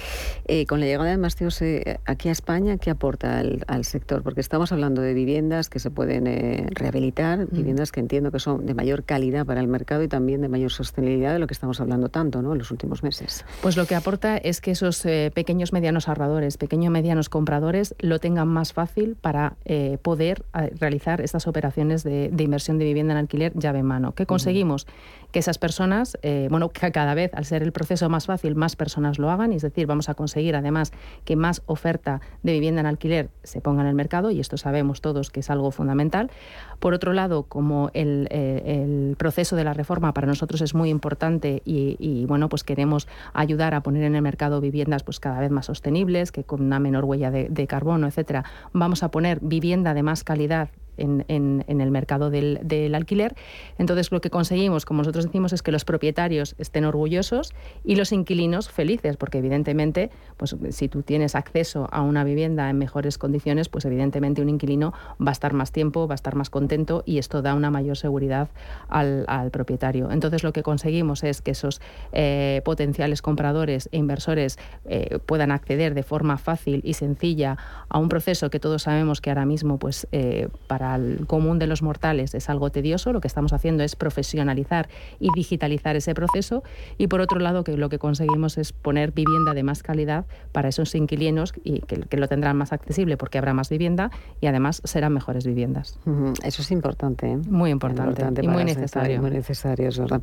[0.46, 4.22] Eh, con la llegada de Masteos eh, aquí a España, ¿qué aporta al, sector?
[4.22, 8.66] Porque estamos hablando de viviendas que se pueden eh, rehabilitar, viviendas que entiendo que son
[8.66, 11.80] de mayor calidad para el mercado y también de mayor sostenibilidad de lo que estamos
[11.80, 12.52] hablando tanto ¿no?
[12.52, 13.44] en los últimos meses.
[13.62, 15.02] Pues lo que aporta es que esos
[15.34, 19.56] pequeños medianos ahorradores, pequeños medianos compradores lo tengan más fácil para
[20.02, 20.44] poder
[20.78, 24.14] realizar estas operaciones de, de inversión de vivienda en alquiler llave en mano.
[24.14, 24.86] ¿Qué conseguimos?
[25.32, 28.76] Que esas personas, eh, bueno, que cada vez, al ser el proceso más fácil, más
[28.76, 30.92] personas lo hagan, es decir, vamos a conseguir además
[31.24, 35.00] que más oferta de vivienda en alquiler se ponga en el mercado, y esto sabemos
[35.00, 36.30] todos que es algo fundamental.
[36.78, 41.62] Por otro lado, como el, eh, proceso de la reforma para nosotros es muy importante
[41.64, 45.66] y, bueno, pues queremos ayudar a poner en el mercado viviendas pues cada vez más
[45.66, 50.02] sostenibles, que con una menor huella de, de carbono, etcétera, vamos a poner vivienda de
[50.02, 51.24] más calidad en,
[51.68, 53.34] el mercado del, alquiler.
[53.78, 57.52] Entonces, lo que conseguimos, como nosotros decimos, es que los propietarios estén orgullosos
[57.84, 62.78] y los inquilinos felices, porque evidentemente, pues si tú tienes acceso a una vivienda en
[62.78, 66.50] mejores condiciones, pues evidentemente un inquilino va a estar más tiempo, va a estar más
[66.50, 68.48] contento y esto da una mayor seguridad
[68.88, 70.10] al, propietario.
[70.10, 71.80] Entonces, lo que conseguimos es que esos
[72.12, 77.56] eh, potenciales compradores e inversores eh, puedan acceder de forma fácil y sencilla
[77.88, 81.66] a un proceso que todos sabemos que ahora mismo, pues eh, para al común de
[81.66, 84.88] los mortales es algo tedioso, lo que estamos haciendo es profesionalizar
[85.18, 86.62] y digitalizar ese proceso
[86.98, 90.68] y por otro lado que lo que conseguimos es poner vivienda de más calidad para
[90.68, 95.12] esos inquilinos y que, lo tendrán más accesible porque habrá más vivienda y además serán
[95.12, 95.98] mejores viviendas.
[96.42, 97.30] Eso es importante.
[97.30, 97.36] ¿eh?
[97.36, 99.20] Muy importante, y muy necesario.
[99.20, 100.20] Muy necesario, es verdad.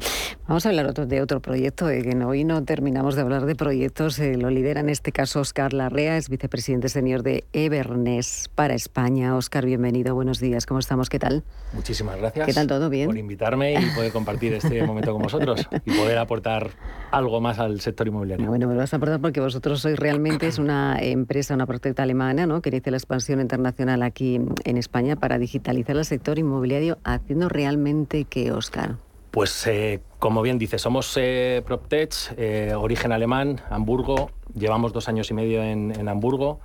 [0.47, 3.55] Vamos a hablar otro, de otro proyecto, de que hoy no terminamos de hablar de
[3.55, 8.73] proyectos, eh, lo lidera en este caso Oscar Larrea, es vicepresidente senior de Everness para
[8.73, 9.35] España.
[9.35, 10.46] Oscar, bienvenido, buenos días.
[10.47, 10.65] Días.
[10.65, 11.09] ¿Cómo estamos?
[11.09, 11.43] ¿Qué tal?
[11.73, 12.45] Muchísimas gracias.
[12.45, 12.89] ¿Qué tal todo?
[12.89, 13.07] ¿Bien?
[13.07, 16.71] Por invitarme y poder compartir este momento con vosotros y poder aportar
[17.11, 18.47] algo más al sector inmobiliario.
[18.47, 22.03] Bueno, me lo vas a aportar porque vosotros sois realmente es una empresa, una protecta
[22.03, 22.61] alemana, ¿no?
[22.61, 28.25] Que inicia la expansión internacional aquí en España para digitalizar el sector inmobiliario, haciendo realmente
[28.25, 28.95] que, Oscar.
[29.31, 34.31] Pues eh, como bien dice, somos eh, PropTech, eh, origen alemán, Hamburgo.
[34.55, 36.59] Llevamos dos años y medio en, Hamburgo,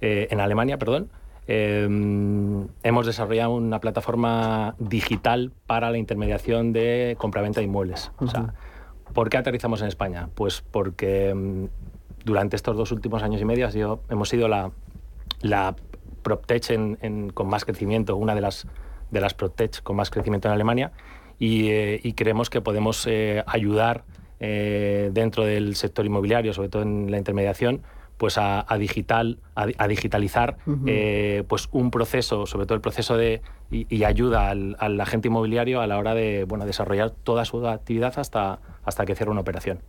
[0.00, 1.10] en Alemania, perdón.
[1.46, 8.12] Hemos desarrollado una plataforma digital para la intermediación de compraventa de inmuebles.
[8.18, 8.54] o sea,
[9.12, 10.28] ¿Por qué aterrizamos en España?
[10.34, 11.64] Pues porque mm,
[12.24, 13.68] durante estos dos últimos años y medio
[14.08, 14.70] hemos sido la,
[15.40, 15.74] la
[16.22, 18.66] PropTech con más crecimiento, una de las,
[19.10, 20.92] de las PropTech con más crecimiento en Alemania
[21.40, 24.04] eh, y, creemos que podemos eh, ayudar
[24.40, 27.82] eh, dentro del sector inmobiliario, sobre todo en la intermediación,
[28.20, 30.58] pues a, digital, a, digitalizar
[31.48, 35.96] pues un proceso, sobre todo el proceso de y, ayuda al, agente inmobiliario a la
[35.96, 39.80] hora de bueno, desarrollar toda su actividad hasta, hasta que cierre una operación.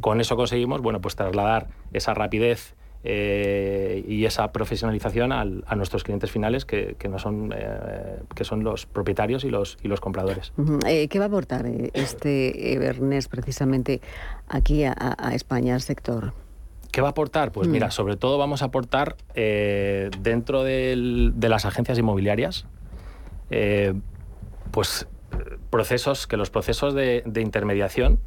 [0.00, 5.44] Con eso conseguimos bueno, pues trasladar esa rapidez eh, y esa profesionalización a
[5.76, 10.00] nuestros clientes finales que, no son, eh, que son los propietarios y los, y los
[10.00, 10.52] compradores.
[10.84, 14.00] Eh, ¿Qué va a aportar este Evernest precisamente
[14.48, 16.32] aquí a, España, al sector?
[16.90, 17.52] ¿Qué va a aportar?
[17.52, 17.90] Pues mira, mm.
[17.90, 22.66] sobre todo vamos a aportar dentro de las agencias inmobiliarias,
[24.70, 25.06] pues
[25.70, 28.18] procesos, que los procesos de, de intermediación,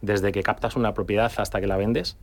[0.00, 2.16] desde que captas una propiedad hasta que la vendes,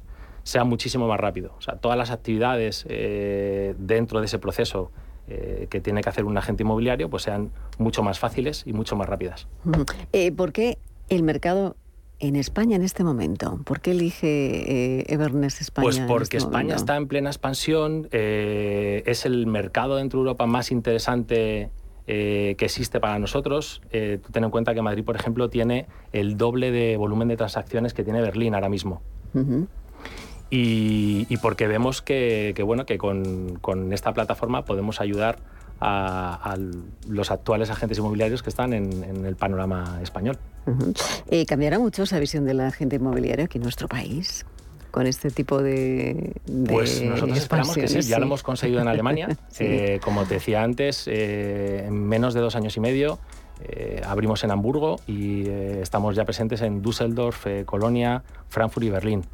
[0.44, 1.56] sea muchísimo más rápido.
[1.58, 4.92] O sea, todas las actividades eh, dentro de ese proceso
[5.28, 8.96] eh, que tiene que hacer un agente inmobiliario pues sean mucho más fáciles y mucho
[8.96, 9.48] más rápidas.
[10.12, 10.78] Eh, ¿Por qué
[11.10, 11.78] el mercado
[12.28, 13.60] en España en este momento?
[13.64, 15.84] ¿Por qué elige Evernest España?
[15.84, 20.72] Pues porque este España está en plena expansión, es el mercado dentro de Europa más
[20.72, 21.70] interesante
[22.06, 23.82] que existe para nosotros.
[23.92, 27.94] tú ten en cuenta que Madrid, por ejemplo, tiene el doble de volumen de transacciones
[27.94, 29.02] que tiene Berlín ahora mismo.
[30.56, 35.40] Y, porque vemos que, bueno, que con, esta plataforma podemos ayudar
[35.80, 36.56] a,
[37.08, 40.38] los actuales agentes inmobiliarios que están en, el panorama español.
[41.30, 44.46] Eh, ¿Cambiará mucho esa visión del agente inmobiliario aquí en nuestro país?
[44.92, 46.34] con este tipo de,
[46.70, 49.28] Pues nosotros esperamos que sí, ya lo hemos conseguido en Alemania.
[49.58, 53.18] Eh, como te decía antes, eh, en menos de dos años y medio
[53.66, 58.90] eh, abrimos en Hamburgo y eh, estamos ya presentes en Düsseldorf, eh, Colonia, Frankfurt y
[58.90, 59.26] Berlín.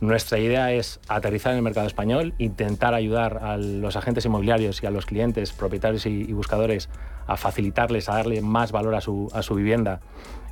[0.00, 4.86] Nuestra idea es aterrizar en el mercado español, intentar ayudar a los agentes inmobiliarios y
[4.86, 6.88] a los clientes, propietarios y, buscadores
[7.26, 10.00] a facilitarles, a darle más valor a su, a su vivienda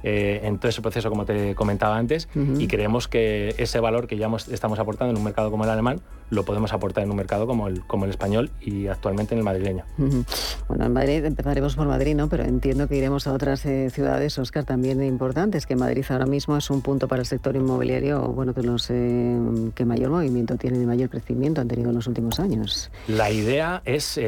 [0.02, 2.28] eh, en todo ese proceso, como te comentaba antes,
[2.58, 6.00] y creemos que ese valor que ya estamos aportando en un mercado como el alemán,
[6.30, 9.44] lo podemos aportar en un mercado como el, como el español y actualmente en el
[9.44, 9.84] madrileño.
[10.68, 12.28] Bueno, en Madrid empezaremos por Madrid, ¿no?
[12.28, 16.56] pero entiendo que iremos a otras eh, ciudades, Oscar, también importantes, que Madrid ahora mismo
[16.56, 19.38] es un punto para el sector inmobiliario, bueno, que los eh,
[19.74, 22.90] que mayor movimiento tiene y mayor crecimiento han tenido en los últimos años.
[23.06, 24.18] La idea es,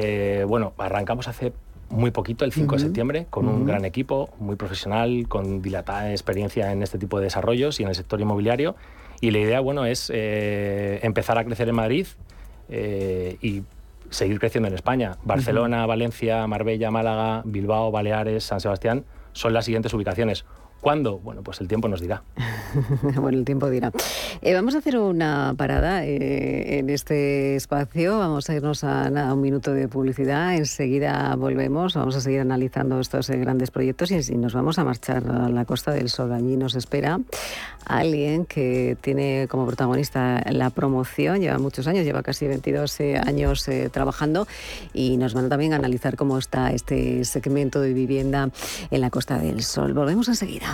[0.46, 1.52] bueno, arrancamos hace
[1.90, 6.72] muy poquito, el 5 de septiembre, con un gran equipo, muy profesional, con dilatada experiencia
[6.72, 8.76] en este tipo de desarrollos y en el sector inmobiliario.
[9.20, 12.06] Y la idea, bueno, es eh, empezar a crecer en Madrid
[12.68, 13.62] eh, y
[14.10, 15.16] seguir creciendo en España.
[15.24, 20.44] Barcelona, Valencia, Marbella, Málaga, Bilbao, Baleares, San Sebastián son las siguientes ubicaciones.
[20.80, 21.18] ¿Cuándo?
[21.18, 22.22] Bueno, pues el tiempo nos dirá.
[23.16, 23.90] bueno, el tiempo dirá.
[24.42, 28.18] Eh, vamos a hacer una parada eh, en este espacio.
[28.18, 30.54] Vamos a irnos a, un minuto de publicidad.
[30.54, 31.94] Enseguida volvemos.
[31.94, 35.64] Vamos a seguir analizando estos eh, grandes proyectos y, nos vamos a marchar a la
[35.64, 36.32] Costa del Sol.
[36.32, 37.18] Allí nos espera
[37.84, 41.40] alguien que tiene como protagonista la promoción.
[41.40, 44.46] Lleva muchos años, lleva casi 22 años trabajando
[44.92, 48.50] y nos van a también analizar cómo está este segmento de vivienda
[48.90, 49.92] en la Costa del Sol.
[49.92, 50.67] Volvemos enseguida.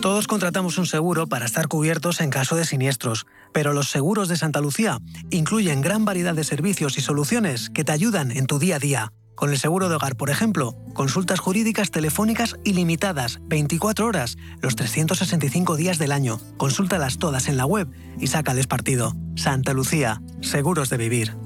[0.00, 4.36] Todos contratamos un seguro para estar cubiertos en caso de siniestros, pero los seguros de
[4.36, 4.98] Santa Lucía
[5.30, 9.12] incluyen gran variedad de servicios y soluciones que te ayudan en tu día a día.
[9.38, 15.76] Con el seguro de hogar, por ejemplo, consultas jurídicas telefónicas ilimitadas, 24 horas, los 365
[15.76, 16.40] días del año.
[16.56, 19.14] Consúltalas todas en la web y sácales partido.
[19.36, 21.36] Santa Lucía, seguros de vivir.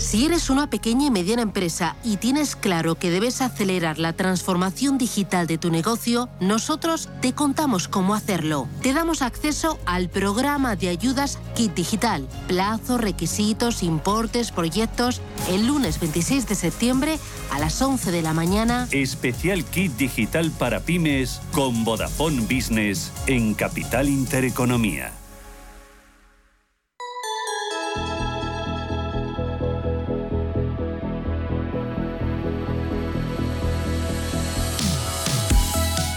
[0.00, 4.96] Si eres una pequeña y mediana empresa y tienes claro que debes acelerar la transformación
[4.96, 8.66] digital de tu negocio, nosotros te contamos cómo hacerlo.
[8.80, 12.26] Te damos acceso al programa de ayudas Kit Digital.
[12.48, 15.20] Plazo, requisitos, importes, proyectos.
[15.50, 17.18] El lunes 26 de septiembre
[17.52, 18.88] a las 11 de la mañana.
[18.92, 25.19] Especial Kit Digital para pymes con Vodafone Business en Capital Intereconomía.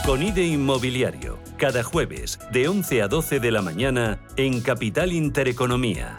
[0.06, 6.16] Con IDE Inmobiliario, cada jueves de 11 a 12 de la mañana en Capital Intereconomía.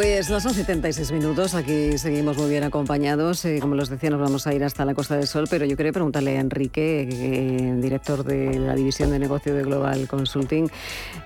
[0.00, 3.44] Pues las 11.76 minutos, aquí seguimos muy bien acompañados.
[3.44, 5.76] Eh, como les decía, nos vamos a ir hasta la Costa del Sol, pero yo
[5.76, 10.70] quería preguntarle a Enrique, eh, director de la División de Negocio de Global Consulting.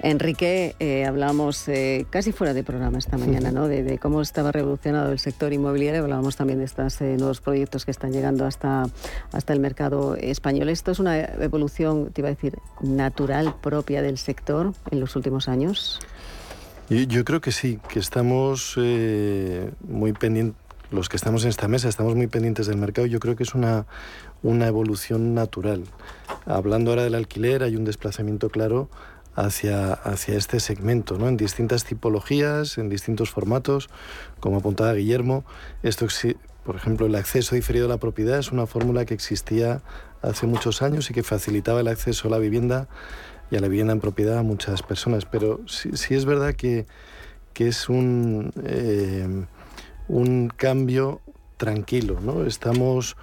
[0.02, 1.70] Enrique, eh, hablamos
[2.10, 3.68] casi fuera de programa esta mañana, ¿no?
[3.68, 6.02] De, cómo estaba revolucionado el sector inmobiliario.
[6.02, 8.88] Hablábamos también de estos nuevos proyectos que están llegando hasta,
[9.30, 10.68] hasta el mercado español.
[10.68, 15.46] ¿Esto es una evolución, te iba a decir, natural propia del sector en los últimos
[15.46, 16.00] años?
[16.90, 21.88] Yo, creo que sí, que estamos eh, muy pendientes, los que estamos en esta mesa
[21.88, 23.06] estamos muy pendientes del mercado.
[23.06, 23.86] Yo creo que es una,
[24.42, 25.84] una evolución natural.
[26.44, 28.90] Hablando ahora del alquiler, hay un desplazamiento claro
[29.34, 31.26] hacia, hacia este segmento, ¿no?
[31.28, 33.88] en distintas tipologías, en distintos formatos,
[34.38, 35.44] como apuntaba Guillermo.
[35.82, 36.06] Esto,
[36.64, 39.80] por ejemplo, el acceso diferido a la propiedad es una fórmula que existía
[40.20, 42.88] hace muchos años y que facilitaba el acceso a la vivienda
[43.54, 45.26] y a la vivienda en propiedad a muchas personas.
[45.26, 46.86] Pero sí, es verdad que,
[47.52, 49.46] que es un, eh,
[50.08, 51.20] un cambio
[51.56, 52.44] tranquilo, ¿no?
[52.46, 53.16] Estamos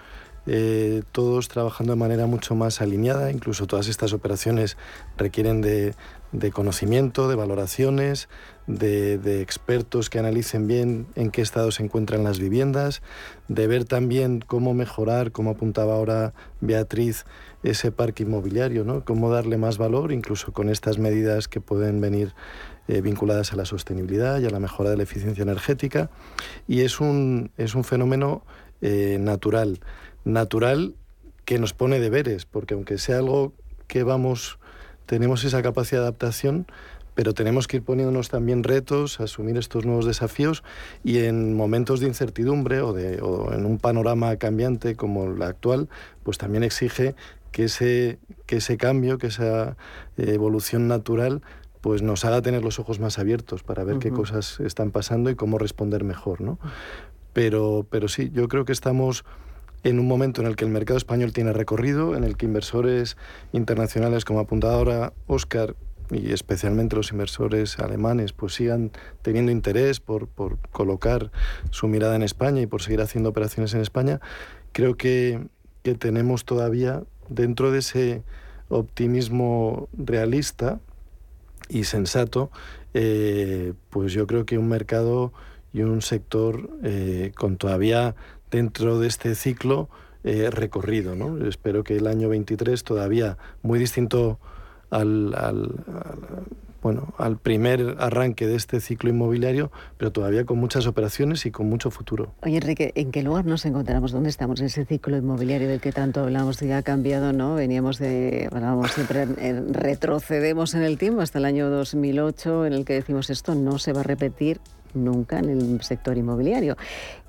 [0.47, 4.77] eh, todos trabajando de manera mucho más alineada, incluso todas estas operaciones
[5.17, 5.95] requieren de,
[6.31, 8.29] de conocimiento, de valoraciones,
[8.67, 13.01] de, de, expertos que analicen bien en qué estado se encuentran las viviendas,
[13.49, 17.25] de ver también cómo mejorar, como apuntaba ahora Beatriz,
[17.63, 19.05] ese parque inmobiliario, ¿no?
[19.05, 22.33] Cómo darle más valor, incluso con estas medidas que pueden venir
[22.87, 26.09] eh, vinculadas a la sostenibilidad y a la mejora de la eficiencia energética.
[26.67, 28.43] Y es un, es un fenómeno
[28.81, 29.79] eh, natural,
[30.25, 30.95] natural
[31.45, 33.53] que nos pone deberes, porque aunque sea algo
[33.87, 34.57] que vamos,
[35.05, 36.65] tenemos esa capacidad de adaptación,
[37.13, 40.63] pero tenemos que ir poniéndonos también retos, asumir estos nuevos desafíos
[41.03, 45.89] y en momentos de incertidumbre o, de, o en un panorama cambiante como el actual,
[46.23, 47.15] pues también exige
[47.51, 49.77] que ese, que ese cambio, que esa
[50.17, 51.41] eh, evolución natural,
[51.81, 55.35] pues nos haga tener los ojos más abiertos para ver qué cosas están pasando y
[55.35, 56.59] cómo responder mejor, ¿no?
[57.33, 59.25] Pero, pero sí, yo creo que estamos
[59.83, 63.17] en un momento en el que el mercado español tiene recorrido, en el que inversores
[63.51, 65.75] internacionales, como apuntado ahora Oscar,
[66.11, 71.31] y especialmente los inversores alemanes, pues sigan teniendo interés por, por colocar
[71.71, 74.19] su mirada en España y por seguir haciendo operaciones en España,
[74.71, 75.47] creo que,
[75.83, 78.23] que tenemos todavía dentro de ese
[78.69, 80.79] optimismo realista
[81.69, 82.51] y sensato,
[82.93, 85.31] eh, pues yo creo que un mercado
[85.73, 88.15] y un sector eh, con todavía
[88.49, 89.89] dentro de este ciclo
[90.23, 91.15] eh, recorrido.
[91.15, 91.45] ¿no?
[91.47, 94.39] Espero que el año 23 todavía muy distinto
[94.89, 95.33] al,
[96.81, 101.69] bueno, al primer arranque de este ciclo inmobiliario, pero todavía con muchas operaciones y con
[101.69, 102.33] mucho futuro.
[102.41, 104.11] Oye, Enrique, ¿en qué lugar nos encontramos?
[104.11, 106.59] ¿Dónde estamos en ese ciclo inmobiliario del que tanto hablamos?
[106.59, 107.55] Ya ha cambiado, ¿no?
[107.55, 112.93] Veníamos de, hablábamos siempre, retrocedemos en el tiempo hasta el año 2008, en el que
[112.93, 114.59] decimos esto no se va a repetir
[114.93, 116.77] nunca en el sector inmobiliario.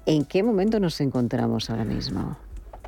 [0.06, 2.36] ¿En qué momento nos encontramos ahora mismo?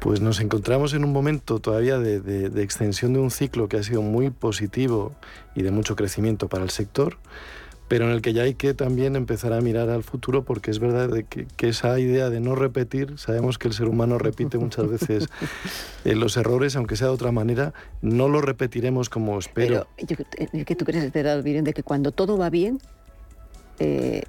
[0.00, 4.02] Pues nos encontramos en un momento todavía de, extensión de un ciclo que ha sido
[4.02, 5.14] muy positivo
[5.54, 7.16] y de mucho crecimiento para el sector,
[7.88, 10.78] pero en el que ya hay que también empezar a mirar al futuro porque es
[10.78, 15.28] verdad que, esa idea de no repetir, sabemos que el ser humano repite muchas veces
[16.04, 19.86] eh, los errores, aunque sea de otra manera, no lo repetiremos como espero.
[19.96, 22.78] Pero, yo, que tú crees, de que cuando todo va bien,
[23.78, 24.22] eh,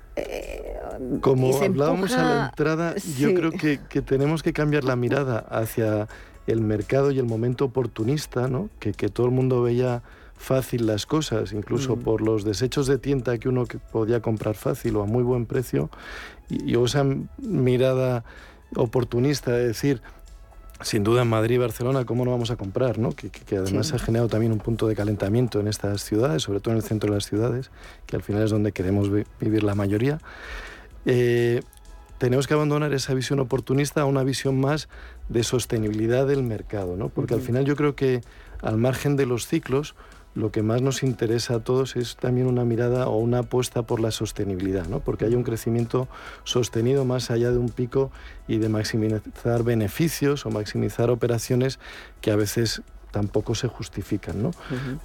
[1.21, 6.07] como hablábamos a la entrada, yo creo que, tenemos que cambiar la mirada hacia
[6.47, 8.69] el mercado y el momento oportunista, ¿no?
[8.79, 10.03] que, todo el mundo veía
[10.37, 11.99] fácil las cosas, incluso mm.
[12.01, 15.89] por los desechos de tienda que uno podía comprar fácil o a muy buen precio,
[16.49, 17.05] y, esa
[17.37, 18.23] mirada
[18.75, 20.01] oportunista de decir,
[20.81, 22.99] sin duda en Madrid y Barcelona, ¿cómo no vamos a comprar?
[22.99, 23.11] ¿no?
[23.11, 26.77] Que, además ha generado también un punto de calentamiento en estas ciudades, sobre todo en
[26.77, 27.71] el centro de las ciudades,
[28.05, 30.19] que al final es donde queremos vivir la mayoría.
[31.05, 31.61] Eh,
[32.17, 34.87] tenemos que abandonar esa visión oportunista a una visión más
[35.29, 37.09] de sostenibilidad del mercado, ¿no?
[37.09, 38.21] porque al final yo creo que
[38.61, 39.95] al margen de los ciclos,
[40.33, 43.99] lo que más nos interesa a todos es también una mirada o una apuesta por
[43.99, 44.99] la sostenibilidad, ¿no?
[44.99, 46.07] porque haya un crecimiento
[46.43, 48.11] sostenido más allá de un pico
[48.47, 51.79] y de maximizar beneficios o maximizar operaciones
[52.21, 52.81] que a veces
[53.11, 54.43] tampoco se justifican.
[54.43, 54.51] ¿no?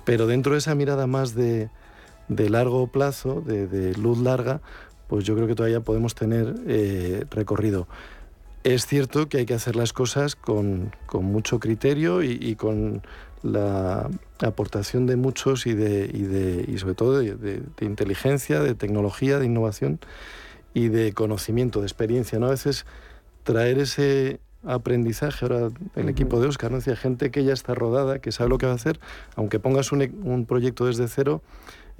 [0.04, 1.70] Pero dentro de esa mirada más de,
[2.28, 4.60] largo plazo, de, luz larga,
[5.10, 7.86] pues yo creo que todavía podemos tener eh, recorrido.
[8.64, 13.02] Es cierto que hay que hacer las cosas con, mucho criterio y con
[13.42, 19.38] la aportación de muchos y, de, y, de, y sobre todo de, inteligencia, de tecnología,
[19.38, 19.98] de innovación
[20.74, 22.38] y de conocimiento, de experiencia.
[22.38, 22.46] ¿no?
[22.46, 22.86] A veces
[23.42, 26.78] traer ese aprendizaje, ahora el equipo de Oscar, ¿no?
[26.78, 29.00] decía gente que ya está rodada, que sabe lo que va a hacer,
[29.34, 31.42] aunque pongas un, un proyecto desde cero,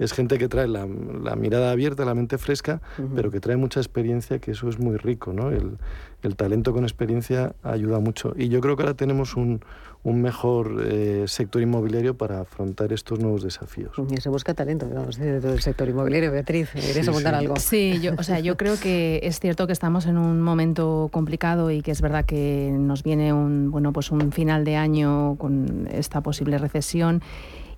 [0.03, 2.81] es gente que trae la, mirada abierta, la mente fresca,
[3.15, 5.49] pero que trae mucha experiencia, que eso es muy rico, ¿no?
[5.49, 5.77] El,
[6.23, 8.33] el talento con experiencia ayuda mucho.
[8.35, 9.61] Y yo creo que ahora tenemos un,
[10.03, 13.91] un mejor eh, sector inmobiliario para afrontar estos nuevos desafíos.
[14.09, 16.31] Y se busca talento, digamos, de todo el sector inmobiliario.
[16.31, 17.55] Beatriz, ¿quieres apuntar algo?
[17.57, 21.69] Sí, yo, o sea, yo creo que es cierto que estamos en un momento complicado
[21.69, 25.87] y que es verdad que nos viene un, bueno, pues un final de año con
[25.91, 27.21] esta posible recesión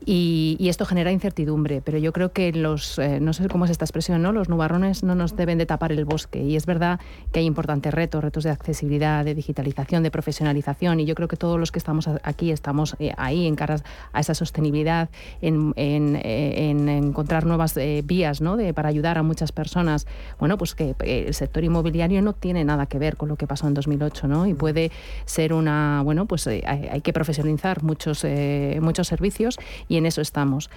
[0.06, 3.86] y, esto genera incertidumbre, pero yo creo que los, eh, no sé cómo es esta
[3.86, 4.32] expresión, ¿no?
[4.32, 7.00] los nubarrones no nos deben de tapar el bosque y es verdad
[7.32, 11.38] que hay importantes retos, retos de accesibilidad, de digitalización, de profesionalización y yo creo que
[11.38, 13.84] todos los que estamos aquí estamos eh, ahí en caras
[14.14, 15.10] a esa sostenibilidad,
[15.42, 18.58] en, eh, encontrar nuevas vías ¿no?
[18.58, 20.08] de, para ayudar a muchas personas.
[20.40, 23.68] Bueno, pues que el sector inmobiliario no tiene nada que ver con lo que pasó
[23.68, 24.48] en 2008 ¿no?
[24.48, 24.92] y puede
[25.26, 28.26] ser una, bueno, pues hay, que profesionalizar muchos,
[28.82, 29.60] muchos servicios
[29.98, 30.70] en eso estamos.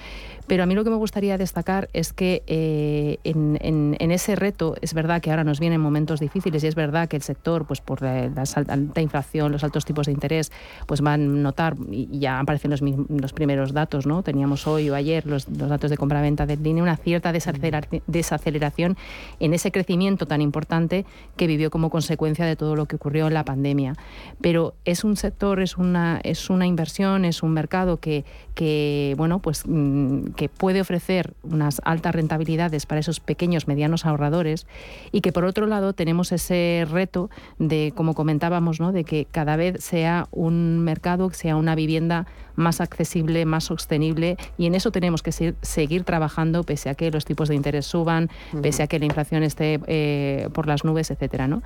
[0.47, 4.94] Pero a mí lo que me gustaría destacar es que eh, en, ese reto es
[4.94, 8.03] verdad que ahora nos vienen momentos difíciles y es verdad que el sector, pues por
[8.03, 10.53] la, alta inflación, los altos tipos de interés,
[10.86, 14.22] pues van a notar, y ya aparecen los, los primeros datos, ¿no?
[14.22, 18.97] Teníamos hoy o ayer los, datos de compra-venta de línea, una cierta desaceleración
[19.40, 21.05] en ese crecimiento tan importante
[21.36, 23.94] que vivió como consecuencia de todo lo que ocurrió en la pandemia.
[24.40, 28.24] Pero es un sector, es una, es una inversión, es un mercado que,
[28.55, 34.66] que bueno, pues mm, que puede ofrecer unas altas rentabilidades para esos pequeños, medianos ahorradores
[35.11, 38.93] y que por otro lado tenemos ese reto de, como comentábamos, ¿no?
[38.93, 44.37] de que cada vez sea un mercado, que sea una vivienda más accesible, más sostenible
[44.57, 48.30] y en eso tenemos que seguir trabajando pese a que los tipos de interés suban,
[48.62, 51.62] pese a que la inflación esté eh, por las nubes, etcétera, ¿no?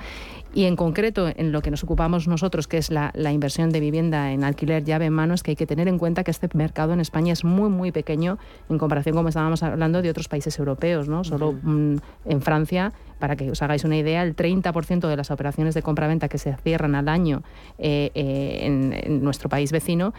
[0.52, 4.32] Y en concreto, en lo que nos ocupamos nosotros, que es la, inversión de vivienda
[4.32, 6.92] en alquiler llave en mano, es que hay que tener en cuenta que este mercado
[6.92, 8.38] en España es muy, muy pequeño
[8.68, 11.22] en comparación, como estábamos hablando, de otros países europeos, ¿no?
[11.22, 15.74] Solo mm, en Francia para que os hagáis una idea, el 30% de las operaciones
[15.74, 17.42] de compra-venta que se cierran al año
[17.78, 20.12] eh, eh, en, nuestro país vecino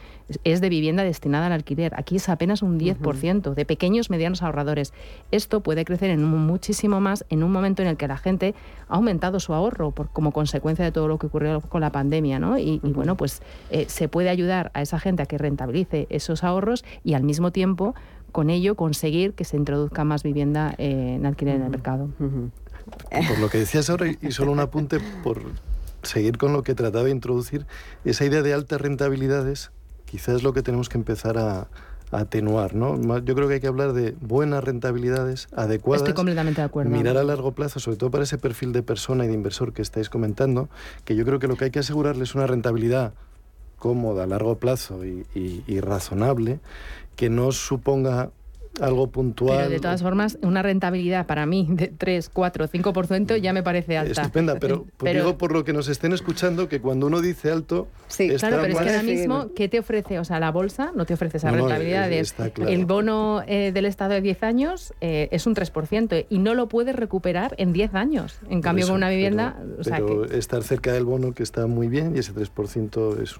[0.43, 1.93] es de vivienda destinada al alquiler.
[1.97, 4.93] Aquí es apenas un 10% de pequeños, medianos ahorradores.
[5.31, 8.53] Esto puede crecer en muchísimo más en un momento en el que la gente
[8.87, 12.39] ha aumentado su ahorro por, como consecuencia de todo lo que ocurrió con la pandemia.
[12.39, 12.57] ¿no?
[12.57, 13.41] Y, bueno, pues
[13.71, 17.51] eh, se puede ayudar a esa gente a que rentabilice esos ahorros y al mismo
[17.51, 17.95] tiempo
[18.31, 22.09] con ello conseguir que se introduzca más vivienda en alquiler en el mercado.
[23.27, 25.41] Por lo que decías ahora, y solo un apunte por
[26.03, 27.65] seguir con lo que trataba de introducir,
[28.05, 29.71] esa idea de altas rentabilidades
[30.05, 31.67] quizás es lo que tenemos que empezar a,
[32.11, 32.97] atenuar, ¿no?
[33.19, 36.01] Yo creo que hay que hablar de buenas rentabilidades adecuadas.
[36.01, 36.91] Estoy completamente de acuerdo.
[36.91, 39.81] Mirar a largo plazo, sobre todo para ese perfil de persona y de inversor que
[39.81, 40.67] estáis comentando,
[41.05, 43.13] que yo creo que lo que hay que asegurarles es una rentabilidad
[43.77, 46.59] cómoda a largo plazo y razonable,
[47.15, 48.31] que no suponga
[48.79, 49.57] algo puntual.
[49.57, 53.97] Pero de todas formas, una rentabilidad para mí de 3, 4, 5% ya me parece
[53.97, 54.21] alta.
[54.21, 57.87] Estupenda, pero, digo por lo que nos estén escuchando que cuando uno dice alto.
[58.07, 60.19] Sí, claro, pero es que ahora mismo, ¿qué te ofrece?
[60.19, 62.09] O sea, la bolsa no te ofrece esa rentabilidad.
[62.11, 66.67] El bono eh, del Estado de 10 años eh, es un 3% y no lo
[66.67, 68.39] puedes recuperar en 10 años.
[68.49, 69.57] En cambio, con una vivienda.
[69.83, 73.35] Pero, estar cerca del bono que está muy bien y ese 3% es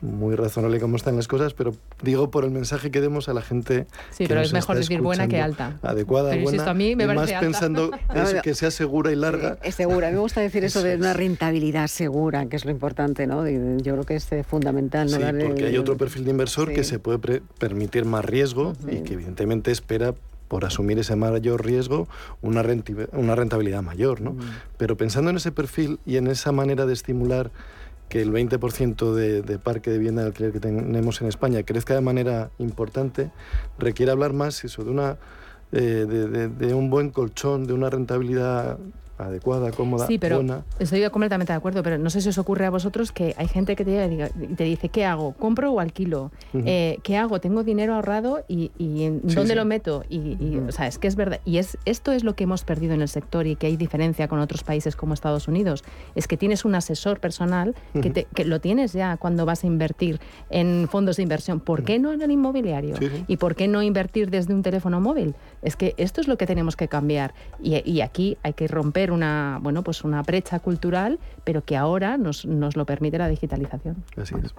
[0.00, 3.42] muy razonable cómo están las cosas, pero digo por el mensaje que demos a la
[3.42, 3.86] gente.
[4.10, 5.78] Sí, pero es mejor decir buena que alta.
[5.82, 6.64] Adecuada, buena.
[6.64, 7.90] a mí me y más pensando
[8.42, 9.58] que sea segura y larga.
[9.62, 10.08] Es segura.
[10.08, 13.48] A mí me gusta decir eso, de una rentabilidad segura, que es lo importante, ¿no?
[13.48, 15.10] Yo creo que es eh, fundamental.
[15.10, 15.16] ¿no?
[15.16, 19.14] Sí, porque hay otro perfil de inversor que se puede permitir más riesgo y que
[19.14, 20.14] evidentemente espera
[20.48, 22.08] por asumir ese mayor riesgo
[22.40, 22.64] una,
[23.12, 24.36] una rentabilidad mayor, ¿no?
[24.76, 27.50] Pero pensando en ese perfil y en esa manera de estimular
[28.08, 31.94] que el 20% de, de, parque de vivienda de alquiler que tenemos en España crezca
[31.94, 33.30] de manera importante,
[33.78, 35.18] requiere hablar más eso, de, una,
[35.72, 38.78] eh, de, de, un buen colchón, de una rentabilidad
[39.18, 40.64] adecuada, cómoda, sí, pero buena.
[40.78, 43.76] Estoy completamente de acuerdo, pero no sé si os ocurre a vosotros que hay gente
[43.76, 45.32] que te, te dice, ¿qué hago?
[45.32, 46.30] ¿Compro o alquilo?
[46.52, 46.62] Uh -huh.
[46.66, 47.40] eh, ¿Qué hago?
[47.40, 49.56] Tengo dinero ahorrado y, y en, sí, ¿dónde sí.
[49.56, 50.04] lo meto?
[50.08, 50.68] Y, y uh -huh.
[50.68, 51.40] o sea, es que es verdad.
[51.44, 54.28] Y es, esto es lo que hemos perdido en el sector y que hay diferencia
[54.28, 55.84] con otros países como Estados Unidos.
[56.14, 58.12] Es que tienes un asesor personal que, uh -huh.
[58.12, 61.60] te, que lo tienes ya cuando vas a invertir en fondos de inversión.
[61.60, 62.96] ¿Por qué no en el inmobiliario?
[63.26, 65.34] ¿Y por qué no invertir desde un teléfono móvil?
[65.62, 67.34] Es que esto es lo que tenemos que cambiar.
[67.62, 72.16] Y, y aquí hay que romper una, bueno, pues una brecha cultural, pero que ahora
[72.16, 74.04] nos, nos lo permite la digitalización.
[74.16, 74.54] Así es.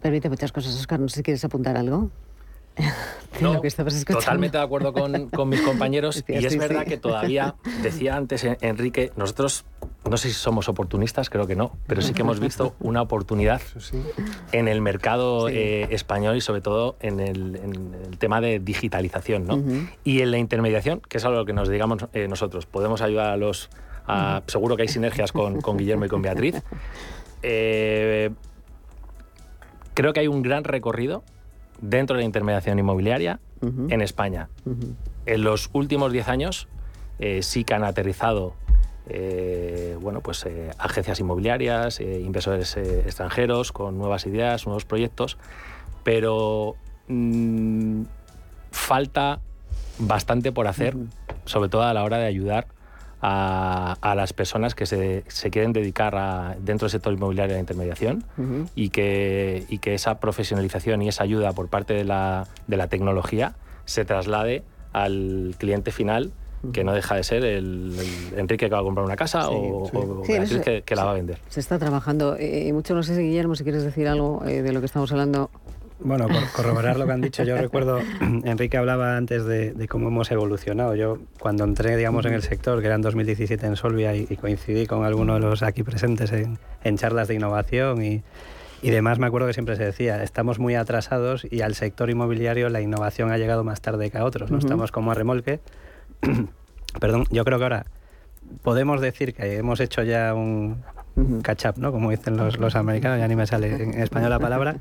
[0.00, 1.00] Permite muchas cosas, Oscar.
[1.00, 2.10] No sé si quieres apuntar algo.
[3.40, 3.60] No,
[4.06, 6.90] totalmente de acuerdo con, con mis compañeros y es sí, verdad sí.
[6.90, 9.64] que todavía, decía antes Enrique, nosotros
[10.08, 13.60] no sé si somos oportunistas, creo que no, pero sí que hemos visto una oportunidad
[14.52, 19.46] en el mercado eh, español y sobre todo en el, en el, tema de digitalización.
[19.46, 19.56] ¿no?
[19.56, 19.90] Uh -huh.
[20.04, 23.36] Y en la intermediación, que es algo que nos digamos eh, nosotros, podemos ayudar a
[23.36, 23.70] los...
[24.06, 26.62] A, seguro que hay sinergias con, con, Guillermo y con Beatriz.
[27.42, 28.30] Eh,
[29.94, 31.24] creo que hay un gran recorrido
[31.80, 33.92] dentro de la intermediación inmobiliaria uh -huh.
[33.92, 34.48] en España.
[34.64, 34.94] Uh -huh.
[35.26, 36.68] En los últimos 10 años
[37.18, 38.54] eh, sí que han aterrizado
[39.06, 45.36] eh, bueno, pues, eh, agencias inmobiliarias, inversores extranjeros con nuevas ideas, nuevos proyectos,
[46.04, 46.76] pero
[47.08, 48.02] mmm,
[48.70, 49.40] falta
[49.98, 51.08] bastante por hacer, uh -huh.
[51.44, 52.66] sobre todo a la hora de ayudar
[53.26, 57.56] a, a las personas que se, se, quieren dedicar a, dentro del sector inmobiliario a
[57.56, 58.68] la intermediación uh -huh.
[58.74, 62.88] y, que, y que esa profesionalización y esa ayuda por parte de la, de la
[62.88, 63.54] tecnología
[63.86, 64.62] se traslade
[64.92, 66.32] al cliente final
[66.72, 69.48] que no deja de ser el, el, Enrique que va a comprar una casa sí,
[69.50, 69.96] o, sí.
[69.96, 71.38] o sí, Beatriz que, que, la va a vender.
[71.48, 72.36] Se está trabajando.
[72.38, 75.10] Eh, mucho no sé si Guillermo, si quieres decir algo eh, de lo que estamos
[75.12, 75.50] hablando.
[76.04, 77.98] Bueno, por corroborar lo que han dicho, yo recuerdo,
[78.44, 80.94] Enrique hablaba antes de, de, cómo hemos evolucionado.
[80.94, 84.36] Yo cuando entré, digamos, en el sector, que era en 2017 en Solvia, y, y
[84.36, 88.22] coincidí con algunos de los aquí presentes en, en charlas de innovación y,
[88.82, 92.68] y demás, me acuerdo que siempre se decía, estamos muy atrasados y al sector inmobiliario
[92.68, 94.50] la innovación ha llegado más tarde que a otros.
[94.50, 94.58] ¿no?
[94.58, 94.64] Uh -huh.
[94.64, 95.60] Estamos como a remolque
[97.00, 97.86] Perdón, yo creo que ahora
[98.62, 100.82] podemos decir que hemos hecho ya un
[101.42, 101.92] catch up, ¿no?
[101.92, 104.76] Como dicen los, los americanos, ya ni me sale en español la palabra.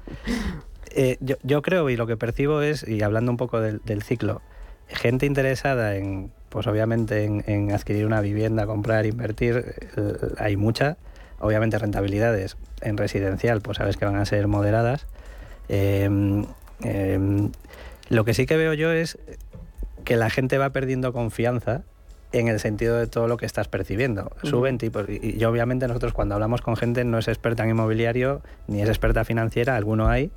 [0.96, 4.04] Eh, yo, yo, creo y lo que percibo es, y hablando un poco del, del
[4.04, 4.42] ciclo,
[4.88, 10.98] gente interesada en, pues obviamente en, en, adquirir una vivienda, comprar, invertir, eh, hay mucha.
[11.40, 15.08] Obviamente rentabilidades en residencial, pues sabes que van a ser moderadas.
[15.68, 16.10] Eh,
[18.10, 19.18] lo que sí que veo yo es
[20.06, 21.84] que la gente va perdiendo confianza
[22.34, 24.24] en el sentido de todo lo que estás percibiendo.
[24.24, 24.50] Uh -huh.
[24.50, 25.08] Suben tipos.
[25.08, 28.90] Y, y, obviamente nosotros cuando hablamos con gente no es experta en inmobiliario, ni es
[28.90, 30.32] experta financiera, alguno hay,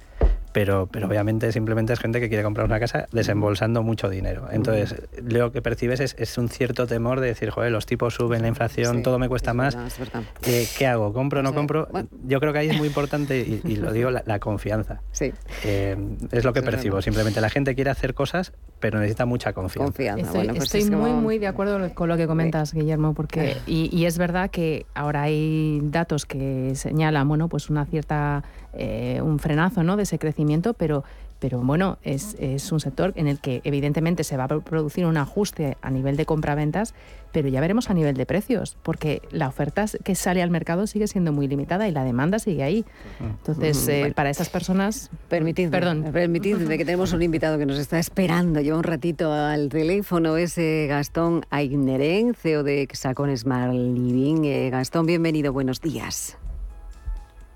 [0.57, 4.49] pero, pero obviamente simplemente es gente que quiere comprar una casa desembolsando mucho dinero.
[4.51, 8.41] Entonces, lo que percibes es, es, un cierto temor de decir, joder, los tipos suben,
[8.41, 9.77] la inflación, sí, todo me cuesta más.
[9.99, 11.13] Verdad, ¿Qué, ¿Qué, hago?
[11.13, 11.89] ¿Compro o no compro?
[11.93, 12.09] Bueno.
[12.25, 15.03] Yo creo que ahí es muy importante, y, y lo digo, la, la confianza.
[15.13, 15.35] Sí.
[15.63, 15.95] Eh,
[16.33, 17.03] es lo que percibo.
[17.03, 19.85] Simplemente la gente quiere hacer cosas, pero necesita mucha confianza.
[19.87, 20.27] confianza.
[20.27, 21.23] Estoy, bueno, pues estoy es muy, como...
[21.23, 22.81] muy de acuerdo con lo que comentas, sí.
[22.81, 27.87] Guillermo, porque y, y, es verdad que ahora hay datos que señalan, bueno, pues una
[27.87, 28.45] cierta
[28.79, 29.97] eh, un frenazo, ¿no?
[29.97, 31.03] De ese crecimiento, pero
[31.39, 35.17] pero bueno, es, es, un sector en el que evidentemente se va a producir un
[35.17, 36.95] ajuste a nivel de compraventas,
[37.33, 41.07] pero ya veremos a nivel de precios, porque la oferta que sale al mercado sigue
[41.07, 42.85] siendo muy limitada y la demanda sigue ahí.
[43.21, 45.11] Entonces, eh, para esas personas...
[45.29, 46.05] Permitidme, Perdón.
[46.13, 48.61] permitidme que tenemos un invitado que nos está esperando.
[48.61, 54.45] Lleva un ratito al teléfono, es eh, Gastón Aigneren, CEO de Hexacon Smart Living.
[54.45, 56.39] Eh, Gastón, bienvenido, buenos días.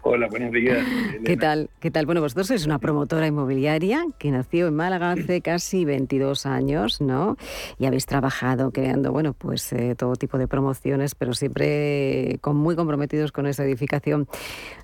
[0.03, 0.79] Hola, buenos días.
[1.27, 1.69] ¿Qué tal?
[1.79, 2.07] ¿Qué tal?
[2.07, 7.37] Bueno, vosotros sois una promotora inmobiliaria que nació en Málaga hace casi 22 años, ¿no?
[7.79, 12.77] Y habéis trabajado creando, bueno, pues eh, todo tipo de promociones, pero siempre con, muy
[12.77, 14.27] comprometidos con esa edificación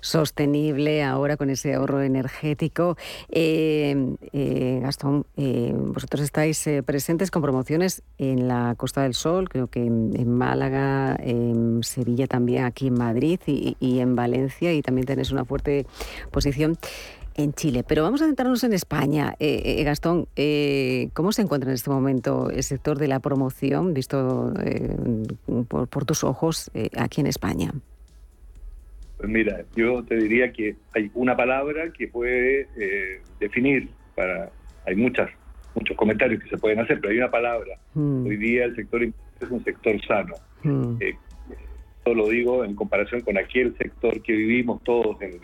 [0.01, 2.95] sostenible, ahora con ese ahorro energético.
[3.29, 9.65] Eh, eh, Gastón, eh, vosotros estáis presentes con promociones en la Costa del Sol, creo
[9.65, 14.83] que en, en Málaga, en Sevilla también, aquí en Madrid y, y en Valencia y
[14.83, 15.87] también tenés una fuerte
[16.31, 16.77] posición
[17.37, 17.83] en Chile.
[17.87, 19.33] Pero vamos a centrarnos en España.
[19.39, 23.93] Eh, eh, Gastón, eh, ¿cómo se encuentra en este momento el sector de la promoción,
[23.93, 24.53] visto
[25.67, 27.71] por, por, tus ojos, aquí en España?
[29.17, 32.67] Pues mira, yo te diría que hay una palabra que puede
[33.39, 34.51] definir, para
[34.85, 35.29] hay muchas
[35.75, 37.77] muchos comentarios que se pueden hacer, pero hay una palabra.
[37.93, 38.25] Mm.
[38.25, 39.13] Hoy día el sector es
[39.51, 40.33] un sector sano.
[40.63, 40.97] Mm
[42.13, 45.39] lo digo en comparación con aquel sector que vivimos todos en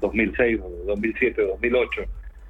[0.00, 2.02] 2006, 2007, 2008,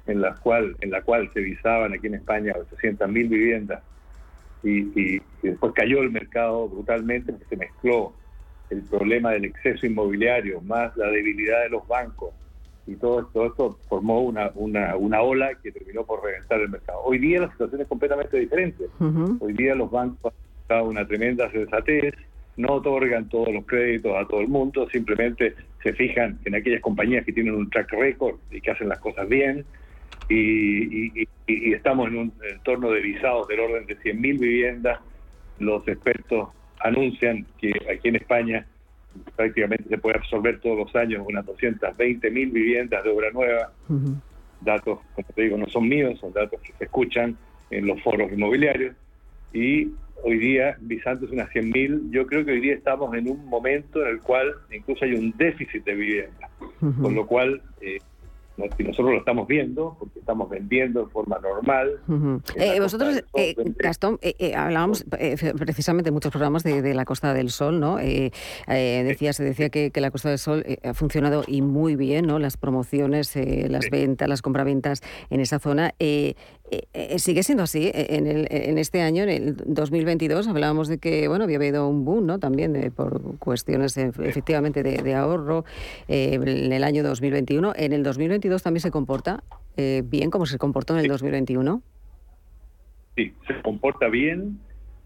[0.07, 3.83] en la cual, en la cual se visaban aquí en España 800.000 viviendas
[4.63, 8.13] y, después cayó el mercado brutalmente porque se mezcló
[8.69, 12.31] el problema del exceso inmobiliario más la debilidad de los bancos
[12.85, 17.01] y todo esto, esto formó una, una, una ola que terminó por reventar el mercado.
[17.03, 18.85] Hoy día la situación es completamente diferente.
[19.39, 20.33] Hoy día los bancos
[20.69, 22.13] han una tremenda sensatez,
[22.57, 27.23] no otorgan todos los créditos a todo el mundo, simplemente se fijan en aquellas compañías
[27.23, 29.63] que tienen un track record y que hacen las cosas bien.
[30.29, 34.99] Y, estamos en un entorno de visados del orden de 100.000 viviendas.
[35.59, 36.49] Los expertos
[36.79, 38.65] anuncian que aquí en España
[39.35, 43.71] prácticamente se puede absorber todos los años unas 220 mil viviendas de obra nueva.
[44.61, 47.37] Datos, como te digo, no son míos, son datos que se escuchan
[47.69, 48.95] en los foros inmobiliarios.
[49.53, 49.91] Y
[50.23, 53.45] hoy día, visando es unas 100 mil, yo creo que hoy día estamos en un
[53.45, 56.49] momento en el cual incluso hay un déficit de vivienda,
[57.01, 57.99] con lo cual eh,
[58.57, 61.99] y nosotros lo estamos viendo porque estamos vendiendo de forma normal.
[62.55, 65.05] Eh, vosotros, eh, Gastón, eh, hablábamos
[65.57, 67.97] precisamente en muchos programas de, la Costa del Sol, ¿no?
[67.97, 72.39] decía, se decía que, la Costa del Sol ha funcionado y muy bien, ¿no?
[72.39, 75.93] Las promociones, las ventas, las compraventas en esa zona.
[76.69, 77.87] Eh, eh, sigue siendo así.
[77.87, 81.87] Eh, en, el, en este año, en el 2022, hablábamos de que bueno había habido
[81.87, 82.39] un boom, ¿no?
[82.39, 85.63] También por cuestiones efectivamente de, ahorro
[86.07, 87.73] en el año 2021.
[87.75, 89.43] En el 2022 también se comporta
[89.75, 91.83] bien como se comportó en el 2021.
[93.15, 94.59] Sí, se comporta bien.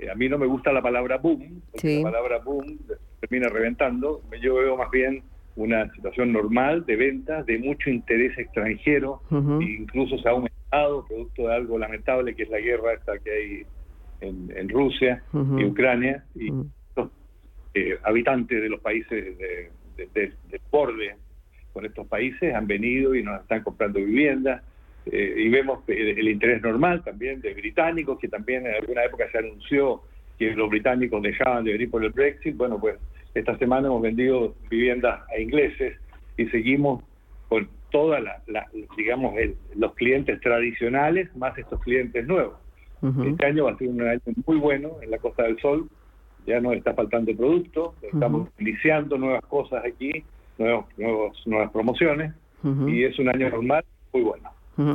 [0.10, 2.80] a mí no me gusta la palabra boom, porque la palabra boom
[3.20, 4.22] termina reventando.
[4.42, 5.24] Yo veo más bien
[5.56, 11.48] una situación normal de ventas, de mucho interés extranjero, e incluso se ha aumentado producto
[11.48, 13.66] de algo lamentable que es la guerra esta que hay
[14.22, 16.52] en, Rusia y Ucrania, y
[16.96, 17.10] los
[17.74, 19.72] eh, habitantes de los países de,
[20.14, 20.34] del
[20.72, 21.16] borde
[21.74, 24.64] con estos países han venido y nos están comprando viviendas.
[25.06, 29.40] Eh, y vemos el, interés normal también de británicos, que también en alguna época se
[29.40, 30.02] anunció
[30.38, 32.56] que los británicos dejaban de venir por el Brexit.
[32.56, 32.98] Bueno, pues
[33.34, 35.98] esta semana hemos vendido viviendas a ingleses
[36.38, 37.04] y seguimos
[37.50, 39.36] con todas la, digamos,
[39.76, 42.56] los clientes tradicionales más estos clientes nuevos.
[43.26, 45.90] Este año va a ser un año muy bueno en la Costa del Sol,
[46.46, 50.24] ya nos está faltando producto, estamos iniciando nuevas cosas aquí,
[50.62, 52.34] nuevos, nuevos, nuevas promociones,
[52.88, 53.84] y es un año normal
[54.14, 54.50] muy bueno.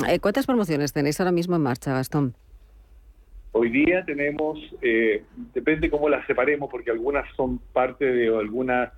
[0.09, 2.35] Eh, ¿Cuántas promociones tenéis ahora mismo en marcha, Gastón?
[3.53, 8.93] Hoy día tenemos, eh, depende cómo las separemos, porque algunas son parte de alguna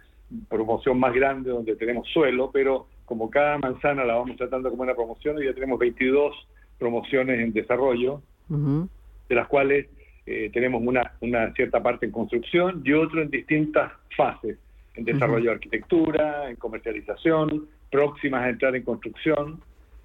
[0.49, 4.95] promoción más grande donde tenemos suelo, pero como cada manzana la vamos tratando como una
[4.95, 6.35] promoción, y ya tenemos 22
[6.79, 9.87] promociones en desarrollo, de las cuales
[10.27, 14.59] eh, tenemos una, una cierta parte en construcción y otro en distintas fases,
[14.99, 19.61] en desarrollo de arquitectura, en comercialización, próximas a entrar en construcción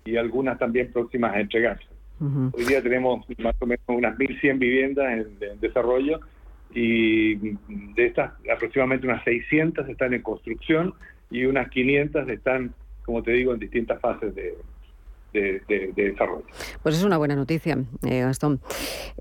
[0.05, 1.85] y algunas también próximas a entregarse.
[2.53, 6.21] Hoy día tenemos más o menos unas 1.100 viviendas en, en, desarrollo
[6.73, 10.93] y de estas aproximadamente unas 600 están en construcción
[11.29, 12.73] y unas 500 están
[13.03, 14.55] como te digo, en distintas fases de,
[15.33, 16.45] desarrollo.
[16.81, 17.77] Pues es una buena noticia,
[18.07, 18.61] eh, Gastón.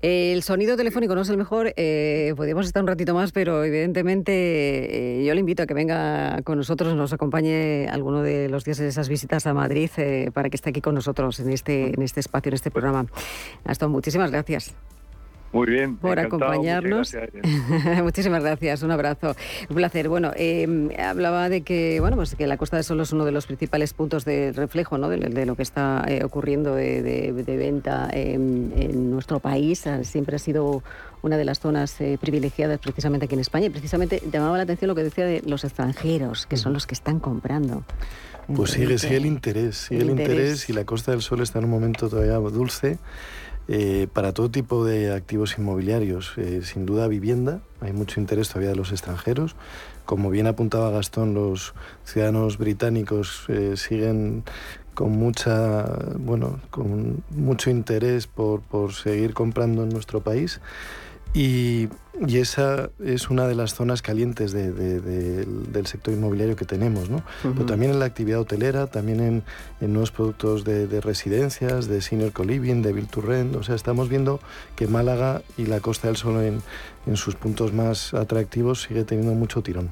[0.01, 4.33] el sonido telefónico no es el mejor, eh, podríamos estar un ratito más, pero evidentemente
[5.21, 8.77] eh, yo le invito a que venga con nosotros, nos acompañe alguno de los días
[8.77, 12.01] de esas visitas a Madrid eh, para que esté aquí con nosotros en este, en
[12.01, 13.05] este espacio, en este programa.
[13.65, 14.75] Gastón, muchísimas gracias.
[15.53, 15.97] Muy bien.
[15.97, 17.15] Por acompañarnos.
[18.03, 19.35] Muchísimas gracias, un abrazo.
[19.69, 20.09] Un placer.
[20.09, 23.31] Bueno, em, hablaba de que, bueno, pues que la Costa del Sol es uno de
[23.31, 25.09] los principales puntos de reflejo ¿no?
[25.09, 29.85] de, lo que está eh, ocurriendo de, venta en, nuestro país.
[29.85, 30.83] Ah, siempre ha sido
[31.21, 33.67] una de las zonas eh, privilegiadas precisamente aquí en España.
[33.67, 36.95] Y precisamente llamaba la atención lo que decía de los extranjeros, que son los que
[36.95, 37.83] están comprando.
[38.55, 41.65] Pues sigue, sigue el interés, sigue el, interés y la Costa del Sol está en
[41.65, 42.97] un momento todavía dulce.
[43.67, 48.69] Eh, para todo tipo de activos inmobiliarios, eh, sin duda vivienda, hay mucho interés todavía
[48.69, 49.55] de los extranjeros.
[50.05, 54.43] Como bien apuntaba Gastón, los ciudadanos británicos eh, siguen
[54.93, 55.85] con mucha
[56.19, 60.61] bueno con mucho interés por, por seguir comprando en nuestro país
[61.33, 61.87] y,
[62.21, 67.23] esa es una de las zonas calientes del sector inmobiliario que tenemos, ¿no?
[67.41, 69.43] Pero también en la actividad hotelera, también
[69.81, 73.55] en, nuevos productos de, residencias, de senior co-living, de build to rent.
[73.55, 74.39] O sea, estamos viendo
[74.75, 76.61] que Málaga y la Costa del Sol en,
[77.05, 79.91] en sus puntos más atractivos sigue teniendo mucho tirón.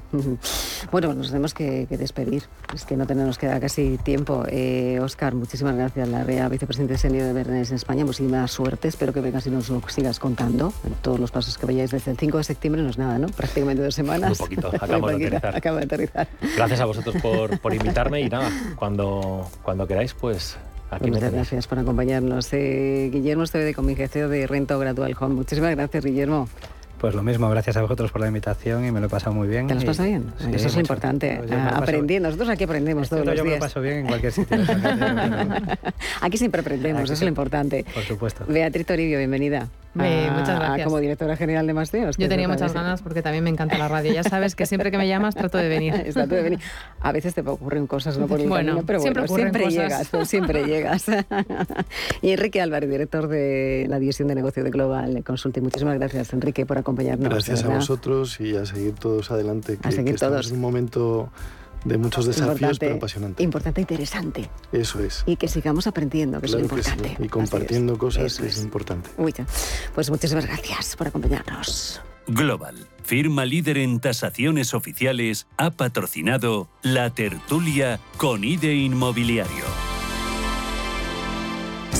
[0.90, 2.44] Bueno, nos tenemos que, despedir,
[2.74, 4.44] es que no tenemos que dar casi tiempo.
[4.48, 9.12] Eh, Oscar, muchísimas gracias, la REA, vicepresidente senior de Bernes en España, muchísima suerte, espero
[9.12, 12.18] que vengas y nos lo sigas contando en todos los pasos que vayáis desde el
[12.18, 13.26] 5 de septiembre no es nada, ¿no?
[13.28, 14.30] Prácticamente dos semanas.
[14.30, 15.56] Muy poquito, acabo de aterrizar.
[15.56, 16.28] Acabo de aterrizar.
[16.56, 20.56] Gracias a vosotros por, por invitarme y nada, cuando, cuando queráis, pues
[20.92, 22.52] Aquí Muchas gracias por acompañarnos.
[22.52, 25.36] Eh, Guillermo Esteve de Comunicación de Rento Gradual Home.
[25.36, 26.48] Muchísimas gracias, Guillermo.
[27.02, 29.48] Pues lo mismo, gracias a vosotros por la invitación y me lo he pasado muy
[29.48, 29.66] bien.
[29.66, 30.32] ¿Te lo has pasado bien?
[30.38, 31.40] Sí, Eso es lo importante.
[31.74, 32.20] Aprendí.
[32.20, 33.56] Nosotros aquí aprendemos todos los yo días.
[33.56, 34.56] Yo me paso bien en cualquier sitio.
[36.20, 37.84] aquí siempre aprendemos, eso es lo importante.
[37.92, 38.44] Por supuesto.
[38.46, 39.68] Beatriz Toribio, bienvenida.
[39.94, 40.86] Me, muchas gracias.
[40.86, 42.16] Como directora general de Masteos.
[42.16, 44.12] Yo tenía muchas ganas porque también me encanta la radio.
[44.12, 45.94] Ya sabes que siempre que me llamas trato de venir.
[46.14, 46.60] trato de venir.
[47.00, 50.12] A veces te ocurren cosas no por el bueno, camino, pero siempre, bueno, siempre cosas.
[50.12, 51.06] llegas, siempre llegas.
[52.22, 55.62] y Enrique Álvarez, director de la división de negocio de Global Consulting.
[55.62, 56.91] Muchísimas gracias, Enrique, por acompañarnos.
[56.94, 59.78] Gracias a vosotros y a seguir todos adelante.
[59.78, 60.48] Que, a seguir que estamos todos.
[60.48, 61.30] en un momento
[61.84, 63.42] de muchos desafíos, importante, pero apasionante.
[63.42, 64.50] Importante e interesante.
[64.72, 65.24] Eso es.
[65.26, 67.16] Y que sigamos aprendiendo, que claro es lo importante.
[67.16, 67.24] Sí.
[67.24, 67.98] Y compartiendo es.
[67.98, 68.56] cosas Eso que es.
[68.56, 69.10] es importante.
[69.16, 69.34] Uy,
[69.94, 72.00] pues muchísimas gracias por acompañarnos.
[72.28, 79.91] Global, firma líder en tasaciones oficiales, ha patrocinado la tertulia con IDE Inmobiliario.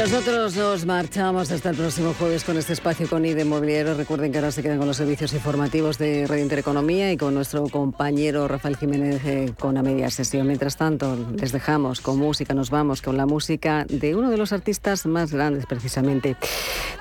[0.00, 3.94] nosotros nos marchamos hasta el próximo jueves con este espacio con IDE Mobiliario.
[3.94, 7.68] Recuerden que ahora se quedan con los servicios informativos de Radio Intereconomía y con nuestro
[7.68, 10.46] compañero Rafael Jiménez eh, con la media sesión.
[10.46, 14.54] Mientras tanto, les dejamos con música, nos vamos con la música de uno de los
[14.54, 16.34] artistas más grandes precisamente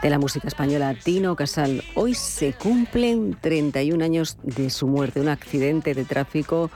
[0.02, 1.82] de la música española, Tino Casal.
[1.96, 5.22] Hoy se cumplen 31 años de su muerte.
[5.22, 6.70] Un accidente de tráfico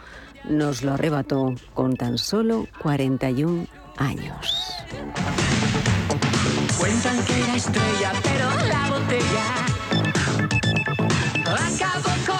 [0.49, 3.67] nos lo arrebató con tan solo 41
[3.97, 4.73] años.
[6.77, 9.65] Cuentan que era estrella, pero la botella
[11.45, 12.32] acabó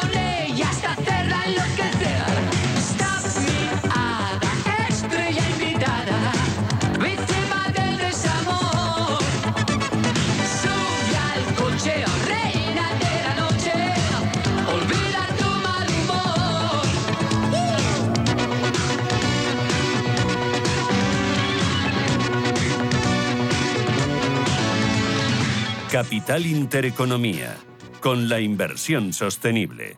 [26.04, 27.56] Capital Intereconomía,
[28.02, 29.98] con la inversión sostenible.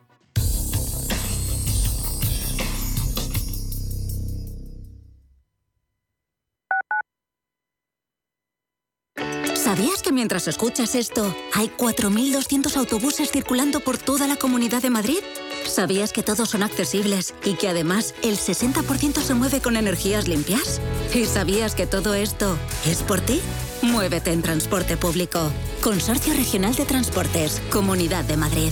[9.55, 15.17] ¿Sabías que mientras escuchas esto, hay 4.200 autobuses circulando por toda la Comunidad de Madrid?
[15.65, 20.79] ¿Sabías que todos son accesibles y que además el 60% se mueve con energías limpias?
[21.15, 23.41] ¿Y sabías que todo esto es por ti?
[23.85, 25.51] Muévete en transporte público.
[25.83, 28.71] Consorcio Regional de Transportes, Comunidad de Madrid.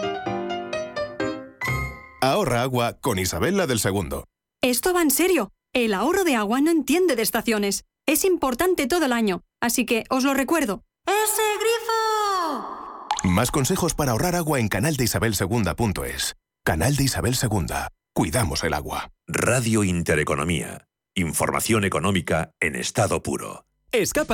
[2.23, 4.25] Ahorra agua con Isabel del Segundo.
[4.61, 5.49] Esto va en serio.
[5.73, 7.83] El ahorro de agua no entiende de estaciones.
[8.05, 9.41] Es importante todo el año.
[9.59, 10.83] Así que os lo recuerdo.
[11.07, 13.07] ¡Ese grifo!
[13.23, 16.35] Más consejos para ahorrar agua en canaldeisabelsegunda.es.
[16.63, 17.87] Canal de Isabel Segunda.
[18.13, 19.09] Cuidamos el agua.
[19.25, 20.85] Radio Intereconomía.
[21.15, 23.65] Información económica en estado puro.
[23.91, 24.29] Escapa